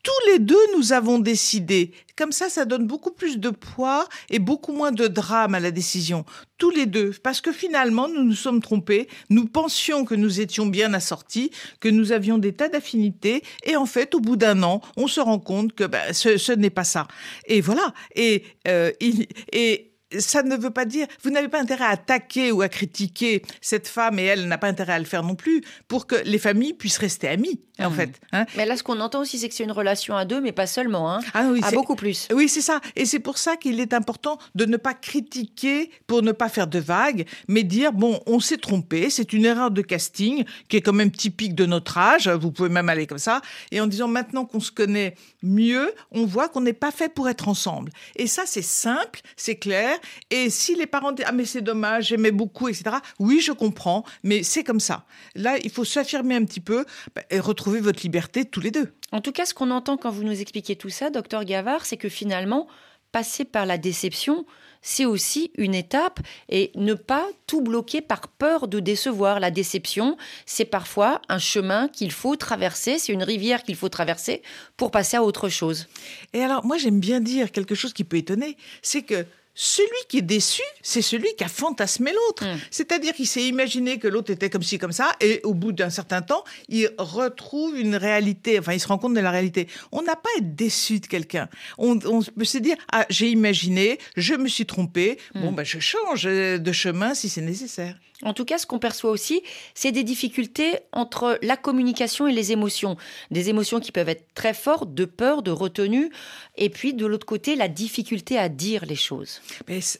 [0.03, 1.93] tous les deux, nous avons décidé.
[2.17, 5.71] Comme ça, ça donne beaucoup plus de poids et beaucoup moins de drame à la
[5.71, 6.25] décision.
[6.57, 7.13] Tous les deux.
[7.23, 9.07] Parce que finalement, nous nous sommes trompés.
[9.29, 13.43] Nous pensions que nous étions bien assortis, que nous avions des tas d'affinités.
[13.63, 16.69] Et en fait, au bout d'un an, on se rend compte que ben, ce, n'est
[16.69, 17.07] pas ça.
[17.47, 17.93] Et voilà.
[18.15, 22.61] Et, euh, et ça ne veut pas dire, vous n'avez pas intérêt à attaquer ou
[22.61, 26.07] à critiquer cette femme et elle n'a pas intérêt à le faire non plus pour
[26.07, 27.93] que les familles puissent rester amies, en mmh.
[27.93, 28.21] fait.
[28.31, 28.45] Hein.
[28.57, 30.67] Mais là, ce qu'on entend aussi, c'est que c'est une relation à deux, mais pas
[30.67, 32.27] seulement, hein, ah oui, à beaucoup plus.
[32.33, 32.81] Oui, c'est ça.
[32.95, 36.67] Et c'est pour ça qu'il est important de ne pas critiquer pour ne pas faire
[36.67, 40.81] de vagues, mais dire, bon, on s'est trompé, c'est une erreur de casting qui est
[40.81, 43.41] quand même typique de notre âge, vous pouvez même aller comme ça,
[43.71, 47.29] et en disant, maintenant qu'on se connaît mieux, on voit qu'on n'est pas fait pour
[47.29, 47.91] être ensemble.
[48.15, 49.97] Et ça, c'est simple, c'est clair,
[50.29, 52.97] et si les parents disent Ah, mais c'est dommage, j'aimais beaucoup, etc.
[53.19, 55.05] Oui, je comprends, mais c'est comme ça.
[55.35, 56.85] Là, il faut s'affirmer un petit peu
[57.15, 58.93] bah, et retrouver votre liberté tous les deux.
[59.11, 61.97] En tout cas, ce qu'on entend quand vous nous expliquez tout ça, docteur Gavard, c'est
[61.97, 62.67] que finalement,
[63.11, 64.45] passer par la déception,
[64.83, 69.39] c'est aussi une étape et ne pas tout bloquer par peur de décevoir.
[69.39, 74.43] La déception, c'est parfois un chemin qu'il faut traverser, c'est une rivière qu'il faut traverser
[74.75, 75.87] pour passer à autre chose.
[76.33, 79.25] Et alors, moi, j'aime bien dire quelque chose qui peut étonner, c'est que
[79.55, 82.45] celui qui est déçu, c'est celui qui a fantasmé l'autre.
[82.45, 82.57] Hmm.
[82.71, 85.89] C'est-à-dire qu'il s'est imaginé que l'autre était comme ci, comme ça, et au bout d'un
[85.89, 89.67] certain temps, il retrouve une réalité, enfin, il se rend compte de la réalité.
[89.91, 91.49] On n'a pas à être déçu de quelqu'un.
[91.77, 95.55] On, peut se dire, ah, j'ai imaginé, je me suis trompé, bon, hmm.
[95.55, 97.95] ben, je change de chemin si c'est nécessaire.
[98.23, 99.41] En tout cas, ce qu'on perçoit aussi,
[99.73, 102.97] c'est des difficultés entre la communication et les émotions.
[103.31, 106.11] Des émotions qui peuvent être très fortes, de peur, de retenue,
[106.55, 109.41] et puis de l'autre côté, la difficulté à dire les choses.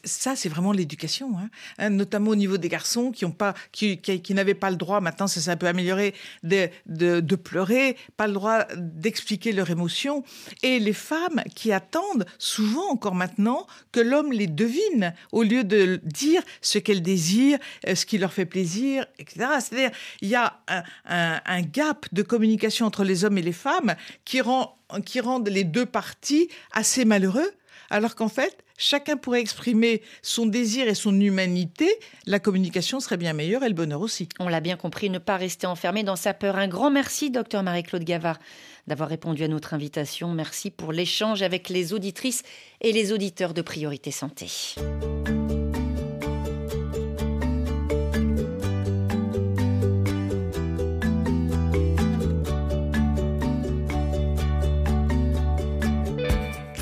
[0.04, 1.50] Ça, c'est vraiment l'éducation, hein.
[1.78, 5.56] Hein, notamment au niveau des garçons qui n'avaient pas le droit, maintenant ça s'est un
[5.56, 10.24] peu amélioré, de, de, pleurer, pas le droit d'expliquer leurs émotions,
[10.62, 16.00] et les femmes qui attendent souvent encore maintenant que l'homme les devine au lieu de
[16.04, 17.58] dire ce qu'elles désirent,
[17.88, 19.46] euh, ce qui leur fait plaisir, etc.
[19.60, 19.90] C'est-à-dire,
[20.20, 20.60] il y a
[21.06, 23.94] un, gap de communication entre les hommes et les femmes
[24.24, 27.50] qui rend, qui rendent les deux parties assez malheureux,
[27.90, 31.88] alors qu'en fait, chacun pourrait exprimer son désir et son humanité,
[32.26, 34.28] la communication serait bien meilleure et le bonheur aussi.
[34.38, 36.56] On l'a bien compris, ne pas rester enfermé dans sa peur.
[36.56, 38.38] Un grand merci, docteur Marie-Claude Gavard,
[38.86, 40.32] d'avoir répondu à notre invitation.
[40.32, 42.42] Merci pour l'échange avec les auditrices
[42.80, 44.48] et les auditeurs de Priorité Santé.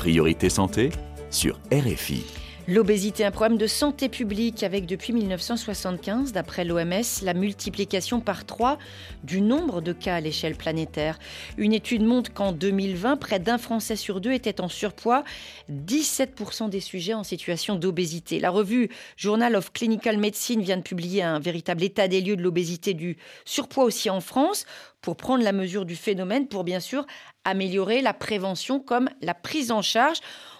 [0.03, 0.89] Priorité santé
[1.31, 2.42] sur RFI.
[2.65, 8.79] L'obésité, un problème de santé publique avec depuis 1975, d'après l'OMS, la multiplication par trois
[9.25, 11.19] du nombre de cas à l'échelle planétaire.
[11.57, 15.25] Une étude montre qu'en 2020, près d'un Français sur deux était en surpoids,
[15.69, 18.39] 17% des sujets en situation d'obésité.
[18.39, 18.87] La revue
[19.17, 23.17] Journal of Clinical Medicine vient de publier un véritable état des lieux de l'obésité du
[23.43, 24.65] surpoids aussi en France
[25.01, 27.05] pour prendre la mesure du phénomène, pour bien sûr
[27.43, 30.19] améliorer la prévention comme la prise en charge.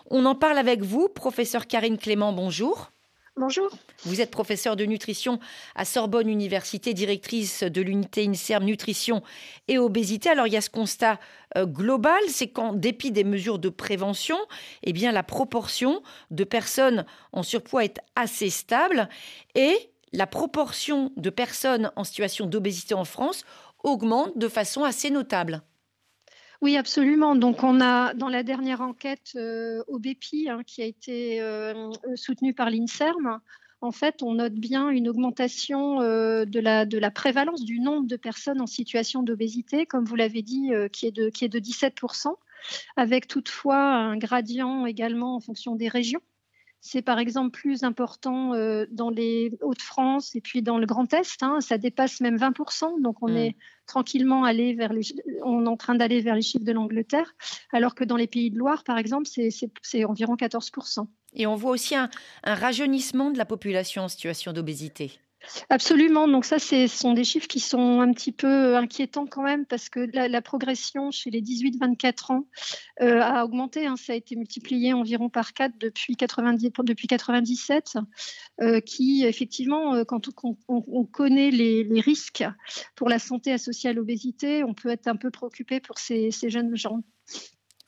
[0.10, 2.91] On en parle avec vous, professeur Karine Clément, bonjour.
[3.36, 3.70] Bonjour.
[4.06, 5.39] Vous êtes professeur de nutrition
[5.74, 9.24] à Sorbonne Université, directrice de l'unité INSERM Nutrition
[9.68, 10.30] et Obésité.
[10.30, 11.20] Alors il y a ce constat
[11.58, 14.38] euh, global, c'est qu'en dépit des mesures de prévention,
[14.84, 19.10] eh bien la proportion de personnes en surpoids est assez stable
[19.56, 19.76] et
[20.12, 23.45] la proportion de personnes en situation d'obésité en France
[23.84, 25.64] augmente de façon assez notable.
[26.64, 27.36] Oui, absolument.
[27.36, 31.91] Donc, on a dans la dernière enquête euh, au BEPI, hein, qui a été euh,
[32.16, 33.41] soutenue par l'INSERM,
[33.82, 38.07] en fait, on note bien une augmentation euh, de, la, de la prévalence du nombre
[38.07, 41.59] de personnes en situation d'obésité, comme vous l'avez dit, qui, est de, qui est de
[41.59, 42.34] 17%,
[42.95, 46.22] avec toutefois un gradient également en fonction des régions.
[46.86, 51.42] C'est par exemple plus important euh, dans les Hauts-de-France et puis dans le Grand Est.
[51.42, 53.02] Hein, ça dépasse même 20%.
[53.02, 53.38] Donc on hmm.
[53.38, 53.56] est
[53.88, 55.02] tranquillement allé vers les,
[55.46, 57.36] on est en train d'aller vers les chiffres de l'Angleterre,
[57.72, 61.08] alors que dans les pays de Loire, par exemple, c'est environ 14%.
[61.36, 62.10] Et on voit aussi un,
[62.44, 65.14] rajeunissement de la population en situation d'obésité.
[65.70, 66.28] Absolument.
[66.28, 69.89] Donc ça, ce sont des chiffres qui sont un petit peu inquiétants quand même parce
[69.89, 72.48] que la, progression chez les 18-24 ans
[73.02, 73.86] euh, a augmenté.
[73.86, 73.96] Hein.
[73.96, 77.98] Ça a été multiplié environ par 4 depuis, 90, depuis 97,
[78.62, 80.30] euh, qui effectivement, euh, quand
[80.68, 82.44] on, connaît les, risques
[82.96, 86.76] pour la santé associée à l'obésité, on peut être un peu préoccupé pour ces jeunes
[86.76, 87.02] gens.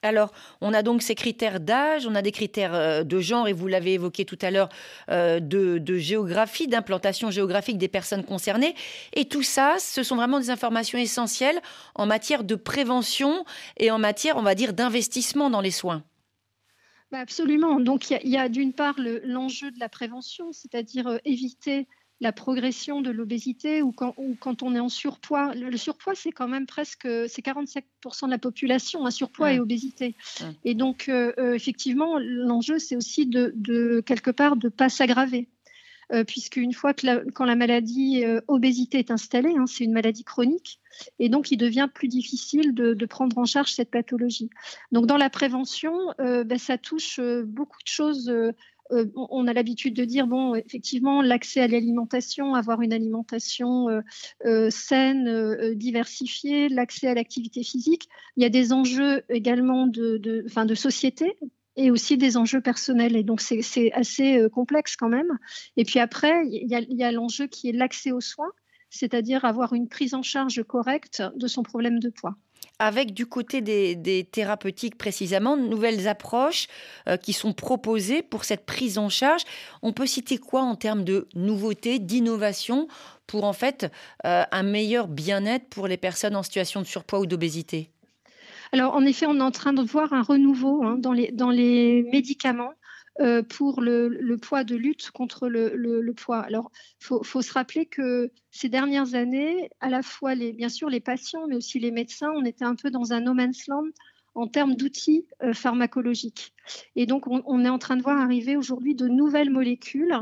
[0.05, 0.31] Alors,
[0.61, 3.65] on a donc ces critères d'âge, on a des critères euh, de genre, et vous
[3.65, 4.69] l'avez évoqué tout à l'heure,
[5.09, 8.75] euh, de, géographie, d'implantation géographique des personnes concernées.
[9.13, 11.59] Et tout ça, ce sont vraiment des informations essentielles
[11.95, 13.45] en matière de prévention
[13.77, 16.03] et en matière, on va dire, d'investissement dans les soins.
[17.11, 17.79] Bah, absolument.
[17.79, 21.87] Donc, il y a, d'une part l'enjeu de la prévention, c'est-à-dire euh, éviter
[22.25, 25.53] la progression de l'obésité ou quand, on est en surpoids.
[25.53, 27.83] Le, surpoids, c'est quand même presque c'est 47%
[28.25, 30.15] de la population, un surpoids et obésité.
[30.63, 35.49] Et donc, euh, euh, effectivement, l'enjeu, c'est aussi de, quelque part de ne pas s'aggraver.
[36.13, 40.23] Euh, puisque une fois que quand la maladie obésité est installée, hein, c'est une maladie
[40.23, 40.79] chronique,
[41.17, 44.49] et donc il devient plus difficile de, prendre en charge cette pathologie.
[44.91, 48.31] Donc dans la prévention, ben, ça touche beaucoup de choses
[48.91, 54.01] euh, on a l'habitude de dire, bon, effectivement, l'accès à l'alimentation, avoir une alimentation euh,
[54.45, 58.07] euh, saine, diversifiée, l'accès à l'activité physique.
[58.37, 61.35] Il y a des enjeux également de, de société
[61.75, 63.15] et aussi des enjeux personnels.
[63.15, 65.37] Et donc, c'est assez complexe quand même.
[65.77, 68.51] Et puis après, il y a l'enjeu qui est l'accès aux soins,
[68.89, 72.37] c'est-à-dire avoir une prise en charge correcte de son problème de poids
[72.79, 76.67] avec du côté des, thérapeutiques précisément, de nouvelles approches
[77.07, 79.43] euh, qui sont proposées pour cette prise en charge.
[79.81, 82.87] On peut citer quoi en termes de nouveautés, d'innovation
[83.27, 83.91] pour en fait
[84.25, 87.89] euh, un meilleur bien-être pour les personnes en situation de surpoids ou d'obésité?
[88.71, 91.49] Alors, en effet, on est en train de voir un renouveau hein, dans, les, dans
[91.49, 92.73] les médicaments.
[93.21, 96.41] Euh, pour le, poids de lutte contre le, poids.
[96.41, 100.99] Alors, il faut, se rappeler que ces dernières années, à la fois, bien sûr, les
[100.99, 103.85] patients, mais aussi les médecins, on était un peu dans un no man's land
[104.33, 106.53] en termes d'outils euh, pharmacologiques.
[106.97, 110.13] Et donc, on, est en train de voir arriver aujourd'hui de nouvelles molécules,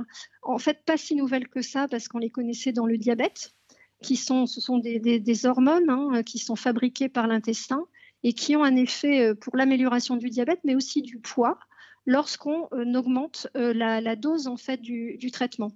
[0.44, 3.56] en fait, pas si nouvelles que ça, parce qu'on les connaissait dans le diabète,
[4.04, 7.88] qui sont, ce sont des, hormones hein, qui sont fabriquées par l'intestin
[8.22, 11.58] et qui ont un effet euh, pour l'amélioration du diabète, mais aussi du poids
[12.06, 15.72] lorsqu'on euh, augmente euh, la, dose en fait du, traitement.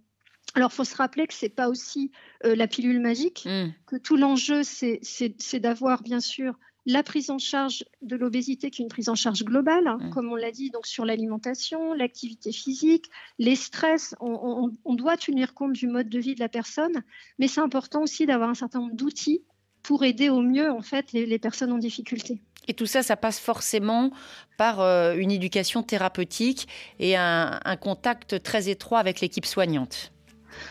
[0.55, 2.11] Alors, il faut se rappeler que ce n'est pas aussi
[2.45, 3.73] euh, la pilule magique, mm.
[3.85, 8.85] que tout l'enjeu, c'est d'avoir, bien sûr, la prise en charge de l'obésité, qui est
[8.85, 10.09] une prise en charge globale, hein, mm.
[10.11, 13.05] comme on l'a dit, donc sur l'alimentation, l'activité physique,
[13.39, 14.15] les stress.
[14.19, 17.03] On, doit tenir compte du mode de vie de la personne,
[17.39, 19.43] mais c'est important aussi d'avoir un certain nombre d'outils
[19.83, 22.41] pour aider au mieux, en fait, les personnes en difficulté.
[22.67, 24.11] Et tout ça, ça passe forcément
[24.57, 26.67] par euh, une éducation thérapeutique
[26.99, 30.11] et un, contact très étroit avec l'équipe soignante.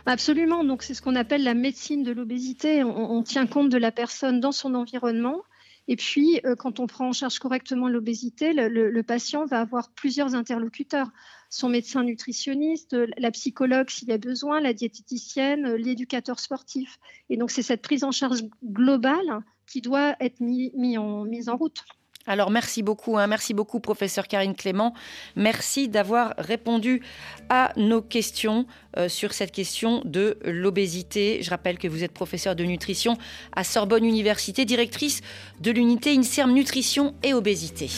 [0.05, 0.64] Absolument.
[0.64, 2.82] Donc, c'est ce qu'on appelle la médecine de l'obésité.
[2.82, 5.42] On, tient compte de la personne dans son environnement.
[5.89, 10.34] Et puis, euh, quand on prend en charge correctement l'obésité, le, patient va avoir plusieurs
[10.34, 11.11] interlocuteurs.
[11.49, 16.99] Son médecin nutritionniste, la psychologue s'il y a besoin, la diététicienne, l'éducateur sportif.
[17.30, 21.84] Et donc, c'est cette prise en charge globale qui doit être mise en route.
[22.27, 23.27] Alors merci beaucoup, hein.
[23.27, 24.95] merci beaucoup professeur Karine Clément.
[25.37, 27.03] Merci d'avoir répondu
[27.49, 28.66] à nos questions
[28.97, 31.43] euh, sur cette question de l'obésité.
[31.43, 33.16] Je rappelle que vous êtes professeur de nutrition
[33.55, 35.20] à Sorbonne Université, directrice
[35.61, 37.89] de l'unité INSERM Nutrition et Obésité.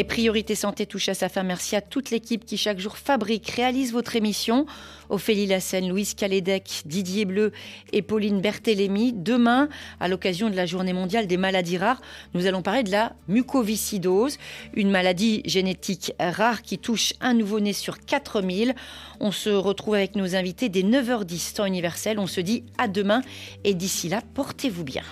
[0.00, 1.42] Et Priorité Santé touche à sa fin.
[1.42, 4.64] Merci à toute l'équipe qui chaque jour fabrique, réalise votre émission.
[5.08, 7.50] Ophélie Lassène, Louise Calédec, Didier Bleu
[7.92, 9.12] et Pauline Berthélémy.
[9.12, 9.68] Demain,
[9.98, 12.00] à l'occasion de la Journée mondiale des maladies rares,
[12.32, 14.38] nous allons parler de la mucoviscidose,
[14.72, 18.76] une maladie génétique rare qui touche un nouveau-né sur 4000.
[19.18, 22.20] On se retrouve avec nos invités dès 9h10 temps universel.
[22.20, 23.20] On se dit à demain
[23.64, 25.02] et d'ici là, portez-vous bien.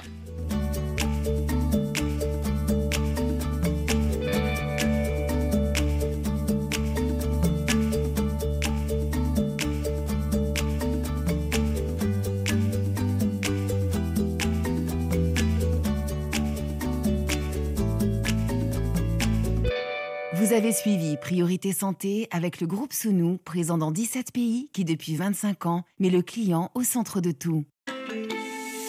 [20.46, 25.16] Vous avez suivi Priorité Santé avec le groupe Sounou, présent dans 17 pays qui depuis
[25.16, 27.64] 25 ans met le client au centre de tout.